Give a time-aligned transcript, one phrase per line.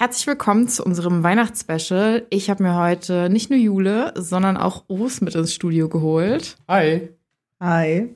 [0.00, 2.24] Herzlich willkommen zu unserem Weihnachtsspecial.
[2.30, 6.56] Ich habe mir heute nicht nur Jule, sondern auch Urs mit ins Studio geholt.
[6.68, 7.08] Hi.
[7.58, 8.14] Hi.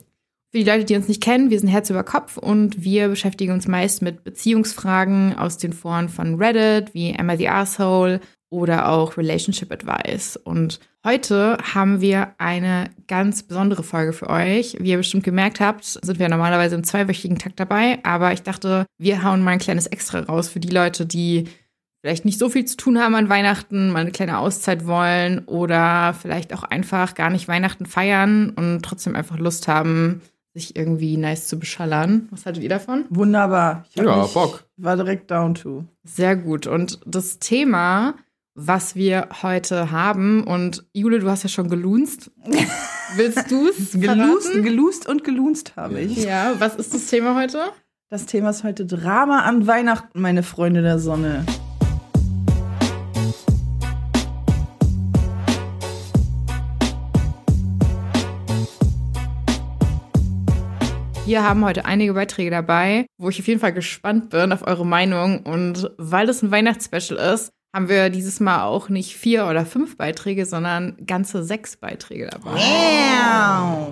[0.49, 3.51] Für die Leute, die uns nicht kennen, wir sind Herz über Kopf und wir beschäftigen
[3.51, 9.17] uns meist mit Beziehungsfragen aus den Foren von Reddit, wie Emma the Asshole oder auch
[9.17, 10.37] Relationship Advice.
[10.37, 14.77] Und heute haben wir eine ganz besondere Folge für euch.
[14.79, 18.85] Wie ihr bestimmt gemerkt habt, sind wir normalerweise im zweiwöchigen Takt dabei, aber ich dachte,
[18.97, 21.49] wir hauen mal ein kleines Extra raus für die Leute, die
[22.03, 26.13] vielleicht nicht so viel zu tun haben an Weihnachten, mal eine kleine Auszeit wollen oder
[26.13, 30.21] vielleicht auch einfach gar nicht Weihnachten feiern und trotzdem einfach Lust haben,
[30.53, 32.27] sich irgendwie nice zu beschallern.
[32.29, 33.05] Was haltet ihr davon?
[33.09, 33.85] Wunderbar.
[33.89, 34.65] Ich hab Ja, mich- Bock.
[34.75, 35.85] War direkt down to.
[36.03, 36.67] Sehr gut.
[36.67, 38.15] Und das Thema,
[38.53, 42.31] was wir heute haben, und Jule, du hast ja schon gelunzt.
[43.15, 44.61] Willst du es verraten?
[44.61, 46.17] gelust und gelunzt habe ich.
[46.25, 47.61] Ja, was ist das Thema heute?
[48.09, 51.45] Das Thema ist heute Drama an Weihnachten, meine Freunde der Sonne.
[61.25, 64.85] Wir haben heute einige Beiträge dabei, wo ich auf jeden Fall gespannt bin auf eure
[64.85, 65.39] Meinung.
[65.39, 69.95] Und weil das ein Weihnachtsspecial ist, haben wir dieses Mal auch nicht vier oder fünf
[69.95, 72.59] Beiträge, sondern ganze sechs Beiträge dabei.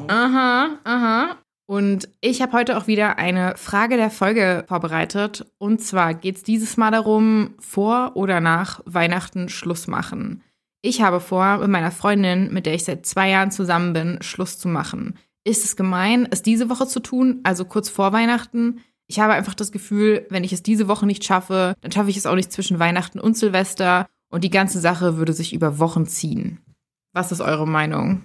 [0.07, 1.37] Aha, aha.
[1.67, 5.45] Und ich habe heute auch wieder eine Frage der Folge vorbereitet.
[5.57, 10.43] Und zwar geht es dieses Mal darum, vor oder nach Weihnachten Schluss machen.
[10.81, 14.59] Ich habe vor, mit meiner Freundin, mit der ich seit zwei Jahren zusammen bin, Schluss
[14.59, 15.17] zu machen.
[15.43, 18.81] Ist es gemein, es diese Woche zu tun, also kurz vor Weihnachten?
[19.07, 22.17] Ich habe einfach das Gefühl, wenn ich es diese Woche nicht schaffe, dann schaffe ich
[22.17, 26.05] es auch nicht zwischen Weihnachten und Silvester und die ganze Sache würde sich über Wochen
[26.05, 26.59] ziehen.
[27.13, 28.23] Was ist eure Meinung?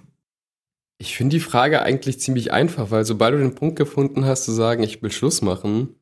[0.99, 4.51] Ich finde die Frage eigentlich ziemlich einfach, weil sobald du den Punkt gefunden hast, zu
[4.51, 5.95] sagen, ich will Schluss machen,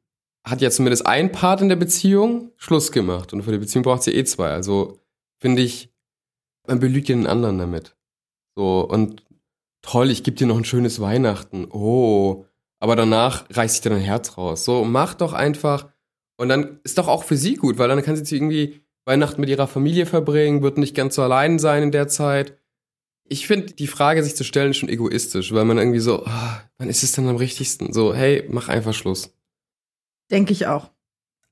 [0.46, 3.34] hat ja zumindest ein Part in der Beziehung Schluss gemacht.
[3.34, 4.52] Und für die Beziehung braucht sie eh zwei.
[4.52, 5.00] Also
[5.40, 5.92] finde ich,
[6.68, 7.96] man belügt ja den anderen damit.
[8.56, 9.24] So, und
[9.86, 11.66] toll, ich gebe dir noch ein schönes Weihnachten.
[11.72, 12.46] Oh.
[12.80, 14.66] Aber danach reißt sich dir dein Herz raus.
[14.66, 15.88] So, mach doch einfach.
[16.38, 19.50] Und dann ist doch auch für sie gut, weil dann kann sie irgendwie Weihnachten mit
[19.50, 22.58] ihrer Familie verbringen, wird nicht ganz so allein sein in der Zeit.
[23.28, 26.90] Ich finde, die Frage, sich zu stellen, schon egoistisch, weil man irgendwie so, ah, wann
[26.90, 27.94] ist es denn am richtigsten?
[27.94, 29.34] So, hey, mach einfach Schluss.
[30.30, 30.92] Denke ich auch.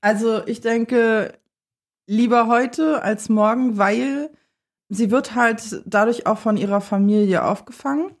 [0.00, 1.32] Also ich denke
[2.06, 4.30] lieber heute als morgen, weil
[4.88, 8.14] sie wird halt dadurch auch von ihrer Familie aufgefangen.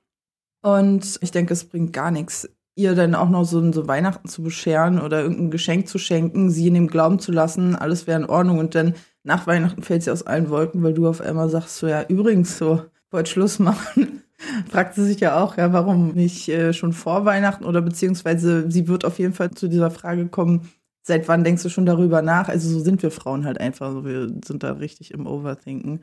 [0.64, 4.42] Und ich denke, es bringt gar nichts, ihr dann auch noch so, so Weihnachten zu
[4.42, 8.30] bescheren oder irgendein Geschenk zu schenken, sie in dem Glauben zu lassen, alles wäre in
[8.30, 8.58] Ordnung.
[8.58, 11.86] Und dann nach Weihnachten fällt sie aus allen Wolken, weil du auf einmal sagst, so
[11.86, 14.22] ja, übrigens so, wollt Schluss machen.
[14.70, 18.88] Fragt sie sich ja auch, ja, warum nicht äh, schon vor Weihnachten oder beziehungsweise sie
[18.88, 20.70] wird auf jeden Fall zu dieser Frage kommen,
[21.02, 22.48] seit wann denkst du schon darüber nach?
[22.48, 26.00] Also so sind wir Frauen halt einfach, wir sind da richtig im Overthinken.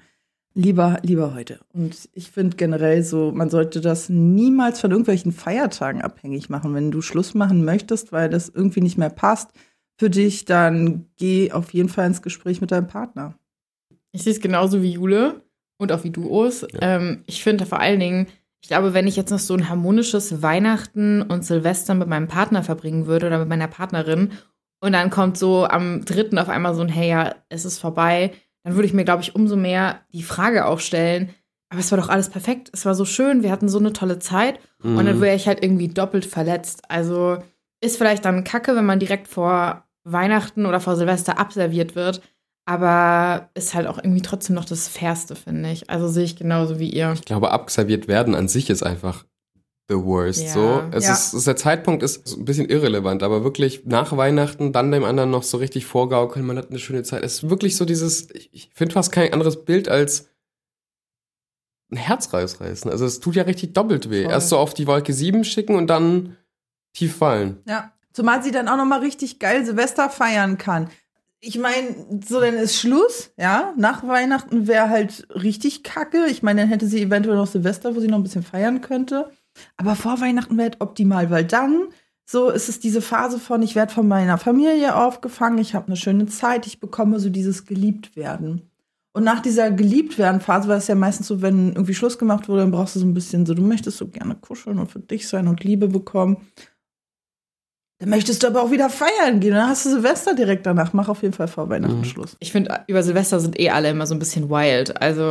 [0.53, 1.59] Lieber, lieber heute.
[1.73, 6.73] Und ich finde generell so, man sollte das niemals von irgendwelchen Feiertagen abhängig machen.
[6.73, 9.51] Wenn du Schluss machen möchtest, weil das irgendwie nicht mehr passt
[9.97, 13.35] für dich, dann geh auf jeden Fall ins Gespräch mit deinem Partner.
[14.11, 15.41] Ich sehe es genauso wie Jule
[15.77, 16.67] und auch wie du, Urs.
[16.81, 18.27] Ähm, ich finde vor allen Dingen,
[18.61, 22.61] ich glaube, wenn ich jetzt noch so ein harmonisches Weihnachten und Silvester mit meinem Partner
[22.61, 24.31] verbringen würde oder mit meiner Partnerin
[24.81, 28.33] und dann kommt so am dritten auf einmal so ein Hey, ja, es ist vorbei,
[28.63, 31.33] dann würde ich mir, glaube ich, umso mehr die Frage auch stellen,
[31.69, 34.19] aber es war doch alles perfekt, es war so schön, wir hatten so eine tolle
[34.19, 36.83] Zeit und dann wäre ich halt irgendwie doppelt verletzt.
[36.89, 37.37] Also
[37.81, 42.21] ist vielleicht dann kacke, wenn man direkt vor Weihnachten oder vor Silvester abserviert wird,
[42.65, 45.89] aber ist halt auch irgendwie trotzdem noch das Fairste, finde ich.
[45.89, 47.13] Also sehe ich genauso wie ihr.
[47.13, 49.25] Ich glaube, abserviert werden an sich ist einfach
[49.91, 50.41] the worst.
[50.41, 50.53] Ja.
[50.53, 51.13] So, es Ja.
[51.13, 55.29] ist, es, der Zeitpunkt ist ein bisschen irrelevant, aber wirklich nach Weihnachten dann dem anderen
[55.29, 57.23] noch so richtig vorgaukeln, man hat eine schöne Zeit.
[57.23, 60.29] Es ist wirklich so dieses, ich, ich finde fast kein anderes Bild als
[61.91, 62.89] ein Herz rausreißen.
[62.89, 64.23] Also es tut ja richtig doppelt weh.
[64.23, 64.31] Voll.
[64.31, 66.37] Erst so auf die Wolke 7 schicken und dann
[66.93, 67.57] tief fallen.
[67.67, 67.91] Ja.
[68.13, 70.89] Zumal sie dann auch noch mal richtig geil Silvester feiern kann.
[71.39, 71.95] Ich meine,
[72.27, 73.73] so dann ist Schluss, ja.
[73.77, 76.27] Nach Weihnachten wäre halt richtig kacke.
[76.29, 79.31] Ich meine, dann hätte sie eventuell noch Silvester, wo sie noch ein bisschen feiern könnte.
[79.77, 81.87] Aber vor Weihnachten wäre optimal, weil dann
[82.25, 85.97] so ist es diese Phase von, ich werde von meiner Familie aufgefangen, ich habe eine
[85.97, 88.71] schöne Zeit, ich bekomme so dieses Geliebtwerden.
[89.13, 92.71] Und nach dieser Geliebtwerden-Phase war es ja meistens so, wenn irgendwie Schluss gemacht wurde, dann
[92.71, 95.49] brauchst du so ein bisschen so, du möchtest so gerne kuscheln und für dich sein
[95.49, 96.37] und Liebe bekommen.
[98.01, 99.53] Dann möchtest du aber auch wieder feiern gehen.
[99.53, 100.91] Dann hast du Silvester direkt danach.
[100.93, 102.03] Mach auf jeden Fall vor Weihnachten Mhm.
[102.03, 102.35] Schluss.
[102.39, 104.99] Ich finde, über Silvester sind eh alle immer so ein bisschen wild.
[104.99, 105.21] Also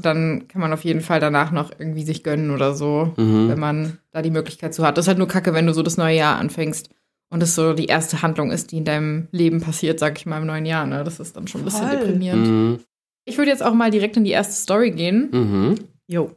[0.00, 3.48] dann kann man auf jeden Fall danach noch irgendwie sich gönnen oder so, Mhm.
[3.48, 4.96] wenn man da die Möglichkeit zu hat.
[4.96, 6.88] Das ist halt nur kacke, wenn du so das neue Jahr anfängst
[7.30, 10.38] und es so die erste Handlung ist, die in deinem Leben passiert, sag ich mal,
[10.40, 10.86] im neuen Jahr.
[10.86, 11.02] Ne?
[11.02, 11.98] Das ist dann schon ein bisschen Voll.
[11.98, 12.46] deprimierend.
[12.46, 12.78] Mhm.
[13.24, 15.30] Ich würde jetzt auch mal direkt in die erste Story gehen.
[15.32, 15.74] Mhm.
[16.06, 16.30] Jo.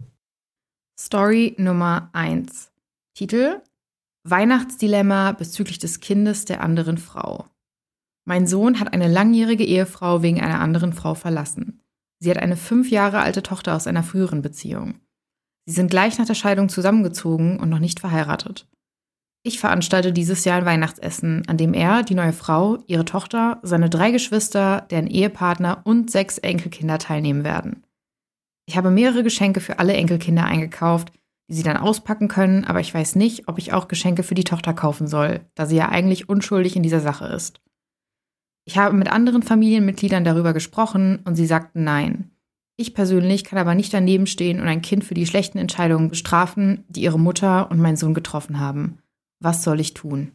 [0.99, 2.71] Story Nummer 1.
[3.15, 3.57] Titel
[4.25, 7.45] Weihnachtsdilemma bezüglich des Kindes der anderen Frau.
[8.25, 11.81] Mein Sohn hat eine langjährige Ehefrau wegen einer anderen Frau verlassen.
[12.19, 14.95] Sie hat eine fünf Jahre alte Tochter aus einer früheren Beziehung.
[15.65, 18.67] Sie sind gleich nach der Scheidung zusammengezogen und noch nicht verheiratet.
[19.45, 23.89] Ich veranstalte dieses Jahr ein Weihnachtsessen, an dem er, die neue Frau, ihre Tochter, seine
[23.89, 27.83] drei Geschwister, deren Ehepartner und sechs Enkelkinder teilnehmen werden.
[28.65, 31.11] Ich habe mehrere Geschenke für alle Enkelkinder eingekauft,
[31.49, 34.43] die sie dann auspacken können, aber ich weiß nicht, ob ich auch Geschenke für die
[34.43, 37.61] Tochter kaufen soll, da sie ja eigentlich unschuldig in dieser Sache ist.
[38.65, 42.31] Ich habe mit anderen Familienmitgliedern darüber gesprochen und sie sagten nein.
[42.75, 46.85] Ich persönlich kann aber nicht daneben stehen und ein Kind für die schlechten Entscheidungen bestrafen,
[46.87, 48.99] die ihre Mutter und mein Sohn getroffen haben.
[49.39, 50.31] Was soll ich tun?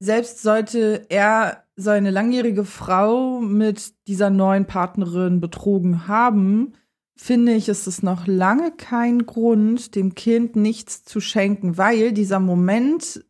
[0.00, 6.74] Selbst sollte er seine langjährige Frau mit dieser neuen Partnerin betrogen haben,
[7.16, 12.40] finde ich, ist es noch lange kein Grund, dem Kind nichts zu schenken, weil dieser
[12.40, 13.24] Moment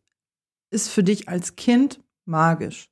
[0.71, 2.89] ist für dich als Kind magisch.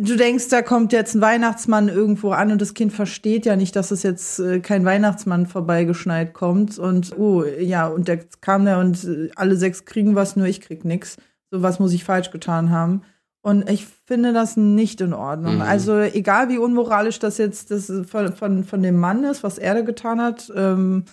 [0.00, 3.74] Du denkst, da kommt jetzt ein Weihnachtsmann irgendwo an und das Kind versteht ja nicht,
[3.74, 8.80] dass es jetzt äh, kein Weihnachtsmann vorbeigeschneit kommt und oh ja, und der kam da
[8.80, 11.16] und äh, alle sechs kriegen was, nur ich krieg nix.
[11.50, 13.02] So was muss ich falsch getan haben.
[13.48, 15.54] Und ich finde das nicht in Ordnung.
[15.54, 15.62] Mhm.
[15.62, 19.72] Also egal wie unmoralisch das jetzt das von, von, von dem Mann ist, was er
[19.72, 21.06] da getan hat, ähm,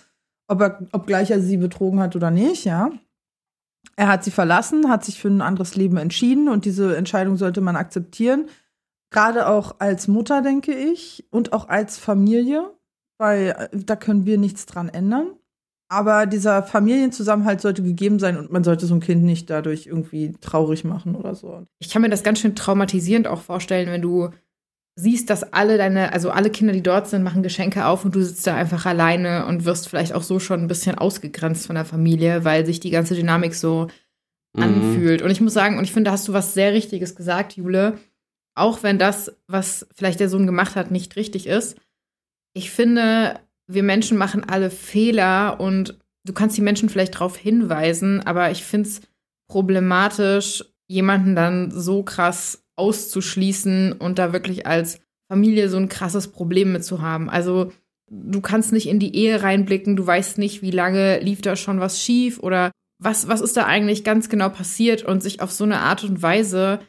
[0.46, 2.90] ob er, obgleich er sie betrogen hat oder nicht, ja.
[3.96, 7.62] Er hat sie verlassen, hat sich für ein anderes Leben entschieden und diese Entscheidung sollte
[7.62, 8.50] man akzeptieren.
[9.10, 12.70] Gerade auch als Mutter, denke ich, und auch als Familie,
[13.16, 15.28] weil äh, da können wir nichts dran ändern.
[15.88, 20.32] Aber dieser Familienzusammenhalt sollte gegeben sein und man sollte so ein Kind nicht dadurch irgendwie
[20.40, 21.64] traurig machen oder so.
[21.78, 24.30] Ich kann mir das ganz schön traumatisierend auch vorstellen, wenn du
[24.98, 28.22] siehst, dass alle deine, also alle Kinder, die dort sind, machen Geschenke auf und du
[28.22, 31.84] sitzt da einfach alleine und wirst vielleicht auch so schon ein bisschen ausgegrenzt von der
[31.84, 33.88] Familie, weil sich die ganze Dynamik so
[34.56, 34.62] Mhm.
[34.62, 35.22] anfühlt.
[35.22, 37.98] Und ich muss sagen, und ich finde, da hast du was sehr Richtiges gesagt, Jule.
[38.54, 41.76] Auch wenn das, was vielleicht der Sohn gemacht hat, nicht richtig ist.
[42.54, 48.20] Ich finde, wir Menschen machen alle Fehler und du kannst die Menschen vielleicht darauf hinweisen,
[48.26, 49.00] aber ich finde es
[49.48, 56.72] problematisch, jemanden dann so krass auszuschließen und da wirklich als Familie so ein krasses Problem
[56.72, 57.28] mit zu haben.
[57.28, 57.72] Also
[58.08, 61.80] du kannst nicht in die Ehe reinblicken, du weißt nicht, wie lange lief da schon
[61.80, 65.64] was schief oder was, was ist da eigentlich ganz genau passiert und sich auf so
[65.64, 66.80] eine Art und Weise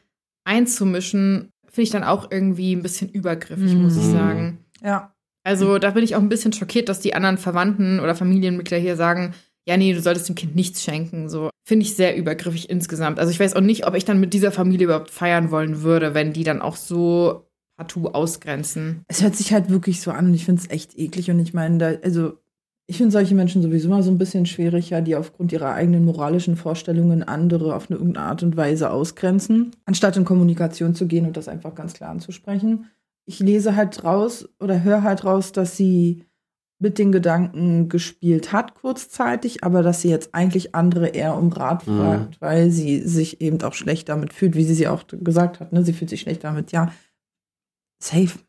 [0.46, 4.12] einzumischen, finde ich dann auch irgendwie ein bisschen übergriffig, muss ich Mhm.
[4.12, 4.58] sagen.
[4.84, 5.14] Ja.
[5.48, 8.98] Also da bin ich auch ein bisschen schockiert, dass die anderen Verwandten oder Familienmitglieder hier
[8.98, 9.34] sagen,
[9.66, 11.30] ja, nee, du solltest dem Kind nichts schenken.
[11.30, 13.18] So finde ich sehr übergriffig insgesamt.
[13.18, 16.14] Also ich weiß auch nicht, ob ich dann mit dieser Familie überhaupt feiern wollen würde,
[16.14, 17.48] wenn die dann auch so
[17.78, 19.04] partout ausgrenzen.
[19.08, 21.32] Es hört sich halt wirklich so an und ich finde es echt eklig.
[21.32, 22.34] Und ich meine, da, also
[22.86, 26.04] ich finde solche Menschen sowieso mal so ein bisschen schwierig, ja, die aufgrund ihrer eigenen
[26.04, 31.26] moralischen Vorstellungen andere auf eine irgendeine Art und Weise ausgrenzen, anstatt in Kommunikation zu gehen
[31.26, 32.88] und das einfach ganz klar anzusprechen.
[33.28, 36.24] Ich lese halt raus oder höre halt raus, dass sie
[36.80, 41.86] mit den Gedanken gespielt hat kurzzeitig, aber dass sie jetzt eigentlich andere eher um Rat
[41.88, 41.98] Mhm.
[41.98, 45.74] fragt, weil sie sich eben auch schlecht damit fühlt, wie sie sie auch gesagt hat.
[45.74, 45.84] Ne?
[45.84, 46.72] Sie fühlt sich schlecht damit.
[46.72, 46.94] Ja,
[48.02, 48.40] safe.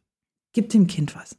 [0.53, 1.39] Gib dem Kind was.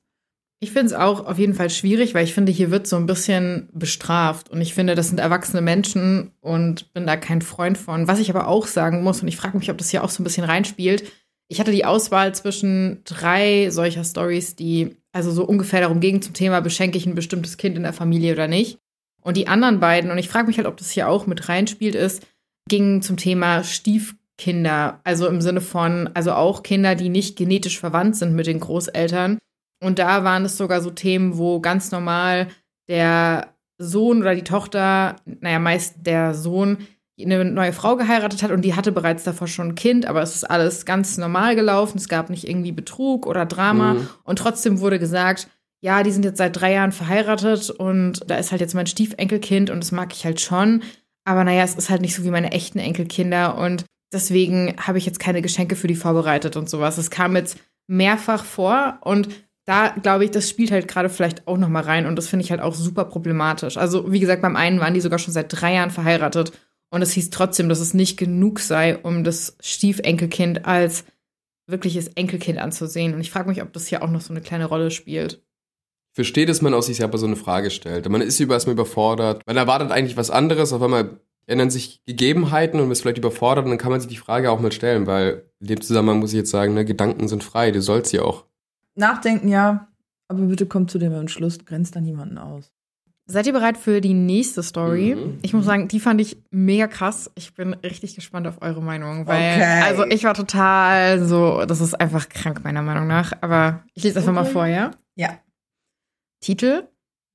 [0.62, 3.06] Ich finde es auch auf jeden Fall schwierig, weil ich finde, hier wird so ein
[3.06, 4.50] bisschen bestraft.
[4.50, 8.08] Und ich finde, das sind erwachsene Menschen und bin da kein Freund von.
[8.10, 10.22] Was ich aber auch sagen muss, und ich frage mich, ob das hier auch so
[10.22, 11.04] ein bisschen reinspielt,
[11.52, 16.34] ich hatte die Auswahl zwischen drei solcher Stories, die also so ungefähr darum gingen zum
[16.34, 18.78] Thema, beschenke ich ein bestimmtes Kind in der Familie oder nicht.
[19.22, 21.96] Und die anderen beiden, und ich frage mich halt, ob das hier auch mit reinspielt,
[21.96, 22.26] ist,
[22.70, 25.02] gingen zum Thema Stiefkinder.
[25.04, 29.40] Also im Sinne von, also auch Kinder, die nicht genetisch verwandt sind mit den Großeltern.
[29.84, 32.48] Und da waren es sogar so Themen, wo ganz normal
[32.88, 36.78] der Sohn oder die Tochter, naja, meist der Sohn,
[37.26, 40.35] eine neue Frau geheiratet hat und die hatte bereits davor schon ein Kind, aber es
[40.35, 41.97] ist alles ganz normal gelaufen.
[41.97, 43.95] Es gab nicht irgendwie Betrug oder Drama.
[43.95, 44.09] Mhm.
[44.23, 45.47] Und trotzdem wurde gesagt,
[45.81, 49.69] ja, die sind jetzt seit drei Jahren verheiratet und da ist halt jetzt mein Stiefenkelkind
[49.69, 50.83] und das mag ich halt schon.
[51.26, 55.06] Aber naja, es ist halt nicht so wie meine echten Enkelkinder und deswegen habe ich
[55.06, 56.97] jetzt keine Geschenke für die vorbereitet und sowas.
[56.97, 57.57] Es kam jetzt
[57.88, 59.30] mehrfach vor und
[59.66, 62.44] da glaube ich, das spielt halt gerade vielleicht auch noch mal rein und das finde
[62.44, 63.78] ich halt auch super problematisch.
[63.78, 66.52] Also wie gesagt, beim einen waren die sogar schon seit drei Jahren verheiratet
[66.90, 71.06] und es hieß trotzdem, dass es nicht genug sei, um das Stiefenkelkind als
[71.68, 73.14] wirkliches Enkelkind anzusehen.
[73.14, 75.44] Und ich frage mich, ob das hier auch noch so eine kleine Rolle spielt.
[76.12, 78.10] Ich verstehe, dass man aus sich selber so eine Frage stellt.
[78.10, 79.44] Man ist über erstmal überfordert.
[79.46, 80.74] Man erwartet eigentlich was anderes.
[80.74, 84.10] Auf einmal ändern sich Gegebenheiten und man ist vielleicht überfordert und dann kann man sich
[84.10, 87.28] die Frage auch mal stellen, weil in dem Zusammenhang muss ich jetzt sagen, ne, Gedanken
[87.28, 88.46] sind frei, du sollst sie auch.
[88.96, 89.88] Nachdenken, ja.
[90.28, 92.72] Aber bitte kommt zu dem Entschluss, grenzt da niemanden aus.
[93.31, 95.14] Seid ihr bereit für die nächste Story?
[95.16, 95.38] Mhm.
[95.44, 97.30] Ich muss sagen, die fand ich mega krass.
[97.36, 99.81] Ich bin richtig gespannt auf eure Meinung, weil Okay.
[99.83, 104.18] also ich war total so, das ist einfach krank meiner Meinung nach, aber ich lese
[104.18, 104.52] einfach mal Okay.
[104.52, 104.92] vor, ja?
[105.16, 105.38] Ja.
[106.42, 106.88] Titel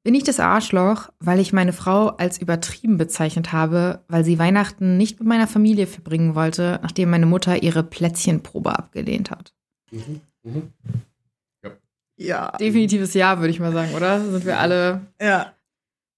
[0.02, 4.96] Bin ich das Arschloch, weil ich meine Frau als übertrieben bezeichnet habe, weil sie Weihnachten
[4.98, 9.54] nicht mit meiner Familie verbringen wollte, nachdem meine Mutter ihre Plätzchenprobe abgelehnt hat?
[12.16, 12.50] Ja.
[12.58, 14.20] Definitives Ja, würde ich mal sagen, oder?
[14.20, 15.53] Sind wir alle Ja.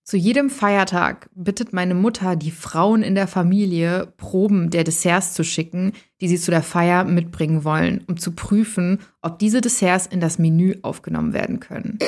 [0.09, 5.43] Zu jedem Feiertag bittet meine Mutter die Frauen in der Familie, Proben der Desserts zu
[5.43, 10.21] schicken, die sie zu der Feier mitbringen wollen, um zu prüfen, ob diese Desserts in
[10.21, 11.99] das Menü aufgenommen werden können.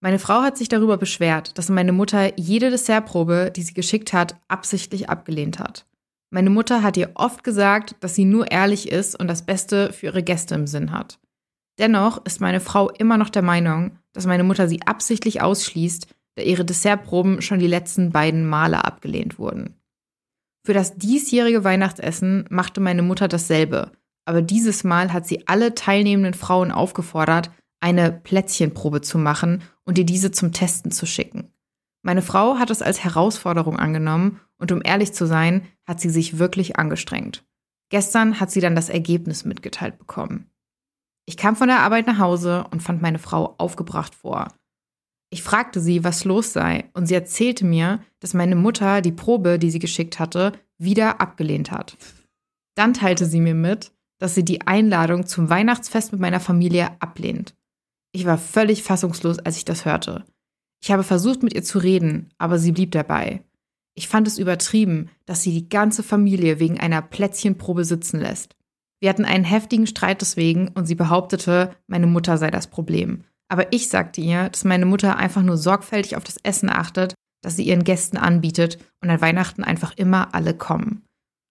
[0.00, 4.36] Meine Frau hat sich darüber beschwert, dass meine Mutter jede Dessertprobe, die sie geschickt hat,
[4.48, 5.84] absichtlich abgelehnt hat.
[6.30, 10.06] Meine Mutter hat ihr oft gesagt, dass sie nur ehrlich ist und das Beste für
[10.06, 11.18] ihre Gäste im Sinn hat.
[11.78, 16.06] Dennoch ist meine Frau immer noch der Meinung, dass meine Mutter sie absichtlich ausschließt,
[16.40, 19.74] da ihre Dessertproben schon die letzten beiden Male abgelehnt wurden.
[20.66, 23.92] Für das diesjährige Weihnachtsessen machte meine Mutter dasselbe,
[24.24, 30.04] aber dieses Mal hat sie alle teilnehmenden Frauen aufgefordert, eine Plätzchenprobe zu machen und ihr
[30.04, 31.52] diese zum Testen zu schicken.
[32.02, 36.38] Meine Frau hat es als Herausforderung angenommen und um ehrlich zu sein, hat sie sich
[36.38, 37.44] wirklich angestrengt.
[37.90, 40.50] Gestern hat sie dann das Ergebnis mitgeteilt bekommen.
[41.26, 44.48] Ich kam von der Arbeit nach Hause und fand meine Frau aufgebracht vor.
[45.30, 49.58] Ich fragte sie, was los sei, und sie erzählte mir, dass meine Mutter die Probe,
[49.58, 51.96] die sie geschickt hatte, wieder abgelehnt hat.
[52.74, 57.54] Dann teilte sie mir mit, dass sie die Einladung zum Weihnachtsfest mit meiner Familie ablehnt.
[58.12, 60.24] Ich war völlig fassungslos, als ich das hörte.
[60.82, 63.44] Ich habe versucht, mit ihr zu reden, aber sie blieb dabei.
[63.94, 68.56] Ich fand es übertrieben, dass sie die ganze Familie wegen einer Plätzchenprobe sitzen lässt.
[68.98, 73.24] Wir hatten einen heftigen Streit deswegen und sie behauptete, meine Mutter sei das Problem.
[73.50, 77.56] Aber ich sagte ihr, dass meine Mutter einfach nur sorgfältig auf das Essen achtet, das
[77.56, 81.04] sie ihren Gästen anbietet und an Weihnachten einfach immer alle kommen.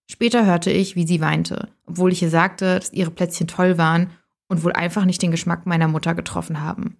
[0.09, 4.11] Später hörte ich, wie sie weinte, obwohl ich ihr sagte, dass ihre Plätzchen toll waren
[4.47, 6.97] und wohl einfach nicht den Geschmack meiner Mutter getroffen haben.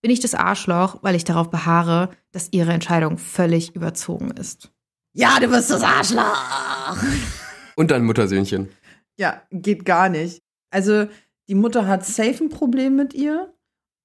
[0.00, 4.70] Bin ich das Arschloch, weil ich darauf beharre, dass ihre Entscheidung völlig überzogen ist.
[5.12, 6.96] Ja, du bist das Arschloch.
[7.74, 8.68] Und dein Muttersöhnchen.
[9.18, 10.40] Ja, geht gar nicht.
[10.70, 11.08] Also,
[11.48, 13.52] die Mutter hat safe ein Problem mit ihr.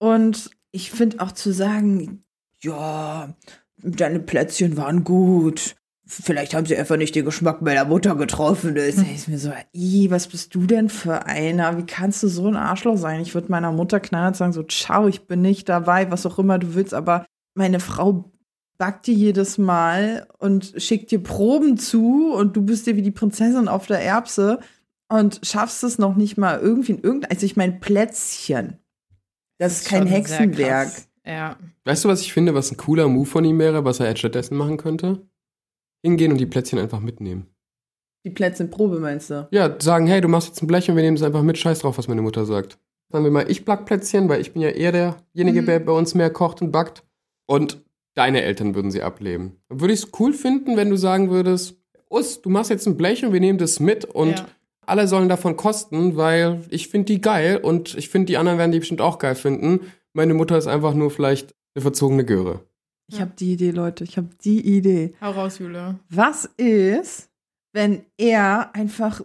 [0.01, 2.23] Und ich finde auch zu sagen,
[2.59, 3.35] ja,
[3.83, 5.75] deine Plätzchen waren gut.
[6.07, 8.73] Vielleicht haben sie einfach nicht den Geschmack meiner Mutter getroffen.
[8.73, 11.77] Da ist ist mir so, "Ih, was bist du denn für einer?
[11.77, 13.21] Wie kannst du so ein Arschloch sein?
[13.21, 16.57] Ich würde meiner Mutter knallhart sagen, so, ciao, ich bin nicht dabei, was auch immer
[16.57, 16.95] du willst.
[16.95, 18.31] Aber meine Frau
[18.79, 23.11] backt dir jedes Mal und schickt dir Proben zu und du bist dir wie die
[23.11, 24.61] Prinzessin auf der Erbse
[25.09, 28.80] und schaffst es noch nicht mal irgendwie in irgendein, also ich mein Plätzchen.
[29.61, 30.89] Das ist kein Hexenwerk.
[31.23, 31.55] Ja.
[31.85, 34.17] Weißt du, was ich finde, was ein cooler Move von ihm wäre, was er jetzt
[34.19, 35.21] stattdessen machen könnte?
[36.03, 37.45] Hingehen und die Plätzchen einfach mitnehmen.
[38.25, 39.47] Die Plätzchenprobe meinst du?
[39.51, 41.79] Ja, sagen, hey, du machst jetzt ein Blech und wir nehmen es einfach mit, scheiß
[41.79, 42.79] drauf, was meine Mutter sagt.
[43.11, 45.65] Sagen wir mal, ich back Plätzchen, weil ich bin ja eher derjenige, Mhm.
[45.67, 47.03] der bei uns mehr kocht und backt.
[47.45, 47.81] Und
[48.15, 49.57] deine Eltern würden sie ablehnen.
[49.69, 51.75] Dann würde ich es cool finden, wenn du sagen würdest,
[52.09, 54.47] Us, du machst jetzt ein Blech und wir nehmen das mit und Ja.
[54.91, 58.73] Alle sollen davon kosten, weil ich finde die geil und ich finde, die anderen werden
[58.73, 59.79] die bestimmt auch geil finden.
[60.11, 62.59] Meine Mutter ist einfach nur vielleicht eine verzogene Göre.
[63.07, 64.03] Ich habe die Idee, Leute.
[64.03, 65.15] Ich habe die Idee.
[65.21, 65.99] Hau raus, Jule.
[66.09, 67.29] Was ist,
[67.71, 69.21] wenn er einfach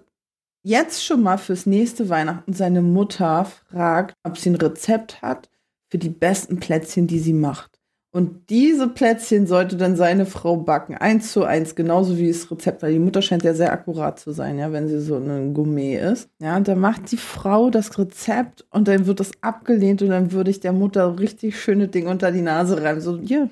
[0.63, 5.51] jetzt schon mal fürs nächste Weihnachten seine Mutter fragt, ob sie ein Rezept hat
[5.91, 7.76] für die besten Plätzchen, die sie macht?
[8.17, 12.83] Und diese Plätzchen sollte dann seine Frau backen, eins zu eins, genauso wie das Rezept,
[12.83, 15.97] weil die Mutter scheint ja sehr akkurat zu sein, ja, wenn sie so ein Gourmet
[15.97, 16.31] ist.
[16.41, 20.33] Ja, und dann macht die Frau das Rezept und dann wird das abgelehnt und dann
[20.33, 23.03] würde ich der Mutter richtig schöne Dinge unter die Nase reiben.
[23.03, 23.51] So, hier,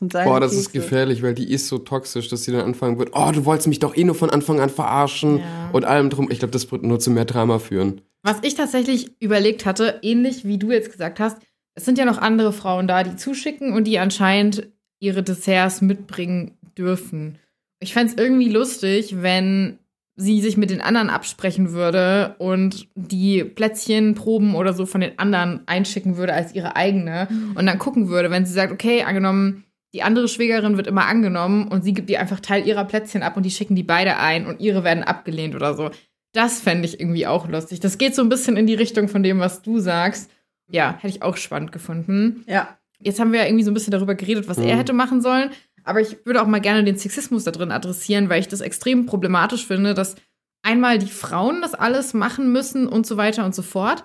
[0.00, 0.80] deine Boah, das ist Kekse.
[0.88, 3.78] gefährlich, weil die ist so toxisch, dass sie dann anfangen wird, oh, du wolltest mich
[3.78, 5.70] doch eh nur von Anfang an verarschen Ja.
[5.72, 6.32] und allem drum.
[6.32, 8.00] Ich glaube, das wird nur zu mehr Drama führen.
[8.24, 11.36] Was ich tatsächlich überlegt hatte, ähnlich wie du jetzt gesagt hast,
[11.74, 14.68] es sind ja noch andere Frauen da, die zuschicken und die anscheinend
[15.00, 17.38] ihre Desserts mitbringen dürfen.
[17.80, 19.78] Ich fände es irgendwie lustig, wenn
[20.16, 25.62] sie sich mit den anderen absprechen würde und die Plätzchenproben oder so von den anderen
[25.66, 27.26] einschicken würde als ihre eigene
[27.56, 31.66] und dann gucken würde, wenn sie sagt, okay, angenommen, die andere Schwägerin wird immer angenommen
[31.66, 34.46] und sie gibt ihr einfach Teil ihrer Plätzchen ab und die schicken die beide ein
[34.46, 35.90] und ihre werden abgelehnt oder so.
[36.32, 37.80] Das fände ich irgendwie auch lustig.
[37.80, 40.30] Das geht so ein bisschen in die Richtung von dem, was du sagst.
[40.70, 42.44] Ja, hätte ich auch spannend gefunden.
[42.46, 44.78] Ja, Jetzt haben wir ja irgendwie so ein bisschen darüber geredet, was er Mhm.
[44.78, 45.50] hätte machen sollen.
[45.82, 49.04] Aber ich würde auch mal gerne den Sexismus da drin adressieren, weil ich das extrem
[49.04, 50.14] problematisch finde, dass
[50.62, 54.04] einmal die Frauen das alles machen müssen und so weiter und so fort.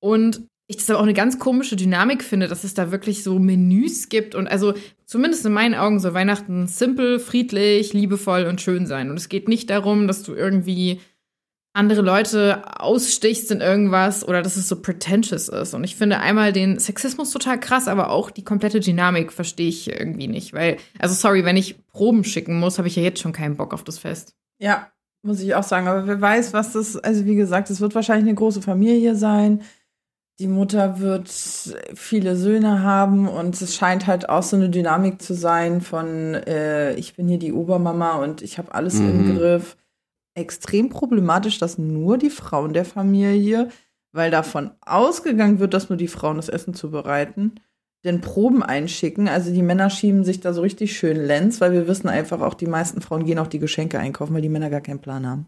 [0.00, 3.38] Und ich das aber auch eine ganz komische Dynamik finde, dass es da wirklich so
[3.38, 4.34] Menüs gibt.
[4.34, 4.74] Und also
[5.06, 9.10] zumindest in meinen Augen soll Weihnachten simpel, friedlich, liebevoll und schön sein.
[9.10, 11.00] Und es geht nicht darum, dass du irgendwie
[11.74, 15.74] andere Leute ausstichst in irgendwas oder dass es so pretentious ist.
[15.74, 19.90] Und ich finde einmal den Sexismus total krass, aber auch die komplette Dynamik verstehe ich
[19.90, 20.52] irgendwie nicht.
[20.52, 23.74] Weil, also sorry, wenn ich Proben schicken muss, habe ich ja jetzt schon keinen Bock
[23.74, 24.36] auf das Fest.
[24.60, 24.86] Ja,
[25.22, 25.88] muss ich auch sagen.
[25.88, 29.62] Aber wer weiß, was das, also wie gesagt, es wird wahrscheinlich eine große Familie sein.
[30.38, 31.28] Die Mutter wird
[31.94, 36.94] viele Söhne haben und es scheint halt auch so eine Dynamik zu sein von, äh,
[36.94, 39.08] ich bin hier die Obermama und ich habe alles mhm.
[39.08, 39.76] im Griff
[40.34, 43.68] extrem problematisch, dass nur die Frauen der Familie,
[44.12, 47.60] weil davon ausgegangen wird, dass nur die Frauen das Essen zubereiten,
[48.04, 49.28] den Proben einschicken.
[49.28, 52.54] Also die Männer schieben sich da so richtig schön Lenz, weil wir wissen einfach auch,
[52.54, 55.46] die meisten Frauen gehen auch die Geschenke einkaufen, weil die Männer gar keinen Plan haben.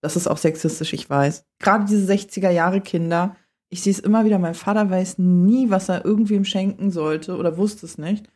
[0.00, 1.44] Das ist auch sexistisch, ich weiß.
[1.58, 3.36] Gerade diese 60er Jahre Kinder,
[3.68, 7.58] ich sehe es immer wieder, mein Vater weiß nie, was er irgendwem schenken sollte oder
[7.58, 8.26] wusste es nicht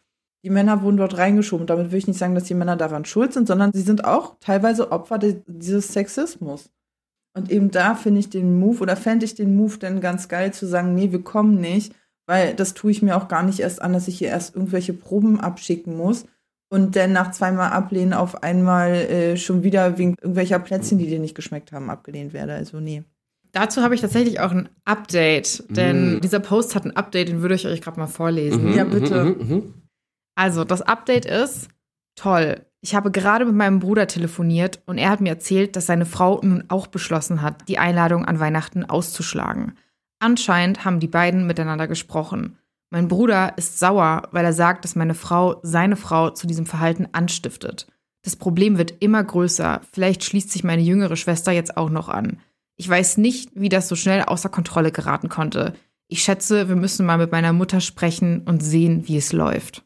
[0.45, 1.67] die Männer wurden dort reingeschoben.
[1.67, 4.37] Damit will ich nicht sagen, dass die Männer daran schuld sind, sondern sie sind auch
[4.41, 6.71] teilweise Opfer dieses Sexismus.
[7.37, 10.53] Und eben da finde ich den Move oder fände ich den Move dann ganz geil
[10.53, 11.95] zu sagen, nee, wir kommen nicht,
[12.27, 14.93] weil das tue ich mir auch gar nicht erst an, dass ich hier erst irgendwelche
[14.93, 16.27] Proben abschicken muss
[16.69, 21.19] und dann nach zweimal Ablehnen auf einmal äh, schon wieder wegen irgendwelcher Plätzchen, die dir
[21.19, 22.53] nicht geschmeckt haben, abgelehnt werde.
[22.53, 23.03] Also nee.
[23.53, 26.21] Dazu habe ich tatsächlich auch ein Update, denn mm.
[26.21, 28.65] dieser Post hat ein Update, den würde ich euch gerade mal vorlesen.
[28.65, 29.25] Mhm, ja, bitte.
[29.25, 29.75] Mhm, mhm.
[30.35, 31.69] Also, das Update ist
[32.17, 32.65] toll.
[32.81, 36.41] Ich habe gerade mit meinem Bruder telefoniert und er hat mir erzählt, dass seine Frau
[36.43, 39.79] nun auch beschlossen hat, die Einladung an Weihnachten auszuschlagen.
[40.19, 42.59] Anscheinend haben die beiden miteinander gesprochen.
[42.91, 47.09] Mein Bruder ist sauer, weil er sagt, dass meine Frau seine Frau zu diesem Verhalten
[47.13, 47.87] anstiftet.
[48.23, 49.81] Das Problem wird immer größer.
[49.93, 52.39] Vielleicht schließt sich meine jüngere Schwester jetzt auch noch an.
[52.77, 55.75] Ich weiß nicht, wie das so schnell außer Kontrolle geraten konnte.
[56.09, 59.85] Ich schätze, wir müssen mal mit meiner Mutter sprechen und sehen, wie es läuft.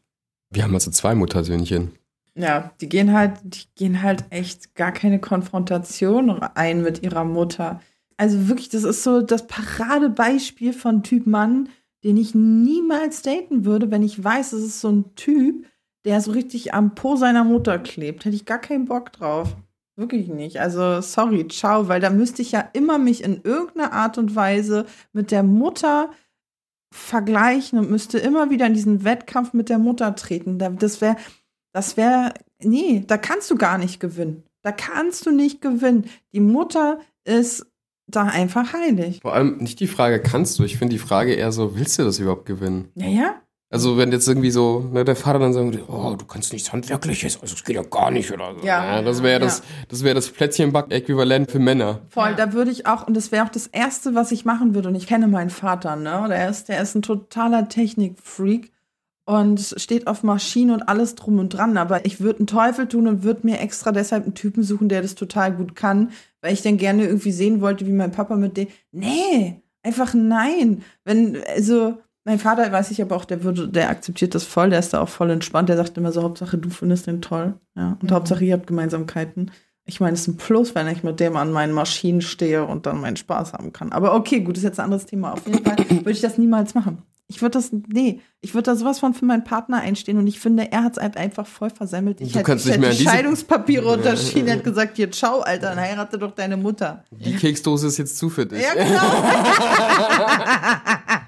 [0.49, 1.91] Wir haben also zwei Muttersöhnchen.
[2.35, 7.81] Ja, die gehen halt, die gehen halt echt gar keine Konfrontation ein mit ihrer Mutter.
[8.17, 11.69] Also wirklich, das ist so das Paradebeispiel von Typ Mann,
[12.03, 15.65] den ich niemals daten würde, wenn ich weiß, es ist so ein Typ,
[16.05, 18.25] der so richtig am Po seiner Mutter klebt.
[18.25, 19.55] Hätte ich gar keinen Bock drauf.
[19.97, 20.61] Wirklich nicht.
[20.61, 24.85] Also, sorry, ciao, weil da müsste ich ja immer mich in irgendeiner Art und Weise
[25.11, 26.11] mit der Mutter
[26.91, 30.57] vergleichen und müsste immer wieder in diesen Wettkampf mit der Mutter treten.
[30.57, 31.17] Das wäre,
[31.73, 34.43] das wäre, nee, da kannst du gar nicht gewinnen.
[34.61, 36.09] Da kannst du nicht gewinnen.
[36.33, 37.65] Die Mutter ist
[38.07, 39.19] da einfach heilig.
[39.21, 40.63] Vor allem nicht die Frage, kannst du?
[40.63, 42.89] Ich finde die Frage eher so, willst du das überhaupt gewinnen?
[42.95, 43.41] Ja, ja.
[43.71, 46.73] Also wenn jetzt irgendwie so ne, der Vater dann sagen würde, oh, du kannst nichts
[46.73, 48.65] Handwerkliches, also es geht ja gar nicht oder so.
[48.65, 49.39] Ja, ja das wäre ja.
[49.39, 52.01] das, das wäre das Plätzchenback-Äquivalent für Männer.
[52.09, 52.35] Voll, ja.
[52.35, 54.89] da würde ich auch, und das wäre auch das Erste, was ich machen würde.
[54.89, 56.25] Und ich kenne meinen Vater, ne?
[56.29, 58.71] Der ist, der ist ein totaler Technikfreak
[59.25, 61.77] und steht auf Maschinen und alles drum und dran.
[61.77, 65.03] Aber ich würde einen Teufel tun und würde mir extra deshalb einen Typen suchen, der
[65.03, 66.09] das total gut kann,
[66.41, 68.67] weil ich dann gerne irgendwie sehen wollte, wie mein Papa mit dem.
[68.91, 70.83] Nee, einfach nein.
[71.03, 71.99] Wenn, also
[72.29, 75.01] mein Vater weiß ich aber auch, der würde, der akzeptiert das voll, der ist da
[75.01, 75.67] auch voll entspannt.
[75.67, 77.55] Der sagt immer so, Hauptsache du findest den toll.
[77.75, 77.97] Ja.
[77.99, 78.13] Und mhm.
[78.13, 79.49] Hauptsache ihr habt Gemeinsamkeiten.
[79.85, 82.85] Ich meine, es ist ein Plus, wenn ich mit dem an meinen Maschinen stehe und
[82.85, 83.91] dann meinen Spaß haben kann.
[83.91, 85.33] Aber okay, gut, das ist jetzt ein anderes Thema.
[85.33, 87.01] Auf jeden Fall würde ich das niemals machen.
[87.25, 90.39] Ich würde das, nee, ich würde da sowas von für meinen Partner einstehen und ich
[90.39, 92.21] finde, er hat es halt einfach voll versemmelt.
[92.21, 95.79] Ich du hätte, ich hätte die Scheidungspapiere unterschieden, er hat gesagt, hier, ciao, Alter, dann
[95.79, 97.03] heirate doch deine Mutter.
[97.11, 98.63] Die Keksdose ist jetzt zu für dich.
[98.63, 98.99] Ja, genau.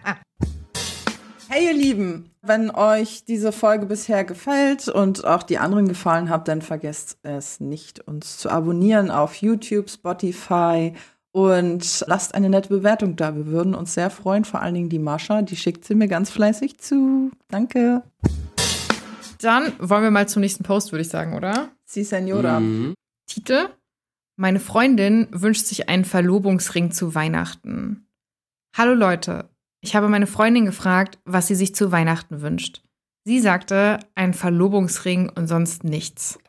[1.53, 6.47] Hey ihr Lieben, wenn euch diese Folge bisher gefällt und auch die anderen gefallen hat,
[6.47, 10.93] dann vergesst es nicht, uns zu abonnieren auf YouTube, Spotify
[11.33, 13.35] und lasst eine nette Bewertung da.
[13.35, 16.31] Wir würden uns sehr freuen, vor allen Dingen die Mascha, die schickt sie mir ganz
[16.31, 17.31] fleißig zu.
[17.49, 18.01] Danke.
[19.41, 21.67] Dann wollen wir mal zum nächsten Post, würde ich sagen, oder?
[21.83, 22.61] Si, Senora.
[22.61, 22.93] Mhm.
[23.27, 23.67] Titel:
[24.37, 28.07] Meine Freundin wünscht sich einen Verlobungsring zu Weihnachten.
[28.73, 29.49] Hallo Leute,
[29.81, 32.81] ich habe meine Freundin gefragt, was sie sich zu Weihnachten wünscht.
[33.23, 36.39] Sie sagte, ein Verlobungsring und sonst nichts.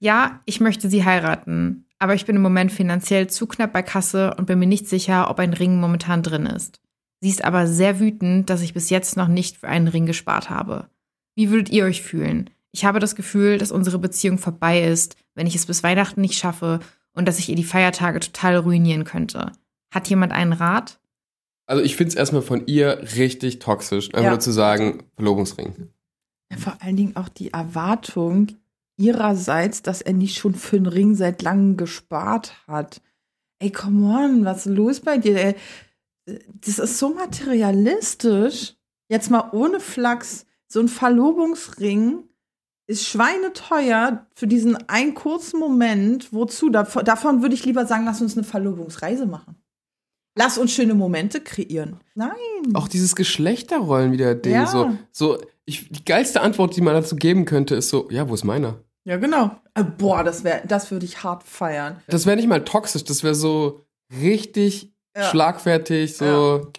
[0.00, 4.34] Ja, ich möchte sie heiraten, aber ich bin im Moment finanziell zu knapp bei Kasse
[4.34, 6.80] und bin mir nicht sicher, ob ein Ring momentan drin ist.
[7.20, 10.50] Sie ist aber sehr wütend, dass ich bis jetzt noch nicht für einen Ring gespart
[10.50, 10.88] habe.
[11.34, 12.50] Wie würdet ihr euch fühlen?
[12.70, 16.38] Ich habe das Gefühl, dass unsere Beziehung vorbei ist, wenn ich es bis Weihnachten nicht
[16.38, 16.78] schaffe
[17.12, 19.52] und dass ich ihr die Feiertage total ruinieren könnte.
[19.92, 21.00] Hat jemand einen Rat?
[21.68, 24.30] Also ich finde es erstmal von ihr richtig toxisch, einfach ja.
[24.30, 25.90] nur zu sagen, Verlobungsring.
[26.50, 28.48] Ja, vor allen Dingen auch die Erwartung
[28.96, 33.02] ihrerseits, dass er nicht schon für einen Ring seit langem gespart hat.
[33.58, 35.36] Ey, come on, was ist los bei dir?
[35.36, 35.56] Ey,
[36.64, 38.74] das ist so materialistisch.
[39.10, 42.24] Jetzt mal ohne Flachs, so ein Verlobungsring
[42.86, 46.32] ist schweineteuer für diesen einen kurzen Moment.
[46.32, 46.70] Wozu?
[46.70, 49.57] Davon, davon würde ich lieber sagen, lass uns eine Verlobungsreise machen.
[50.38, 51.96] Lass uns schöne Momente kreieren.
[52.14, 52.30] Nein.
[52.74, 54.52] Auch dieses Geschlechterrollen wieder Ding.
[54.52, 54.66] Ja.
[54.66, 58.34] So, so ich, die geilste Antwort, die man dazu geben könnte, ist so, ja, wo
[58.34, 58.76] ist meiner?
[59.04, 59.50] Ja, genau.
[59.74, 62.00] Äh, boah, das wäre, das würde ich hart feiern.
[62.06, 63.84] Das wäre nicht mal toxisch, das wäre so
[64.22, 65.24] richtig Ja.
[65.24, 66.70] schlagfertig, so.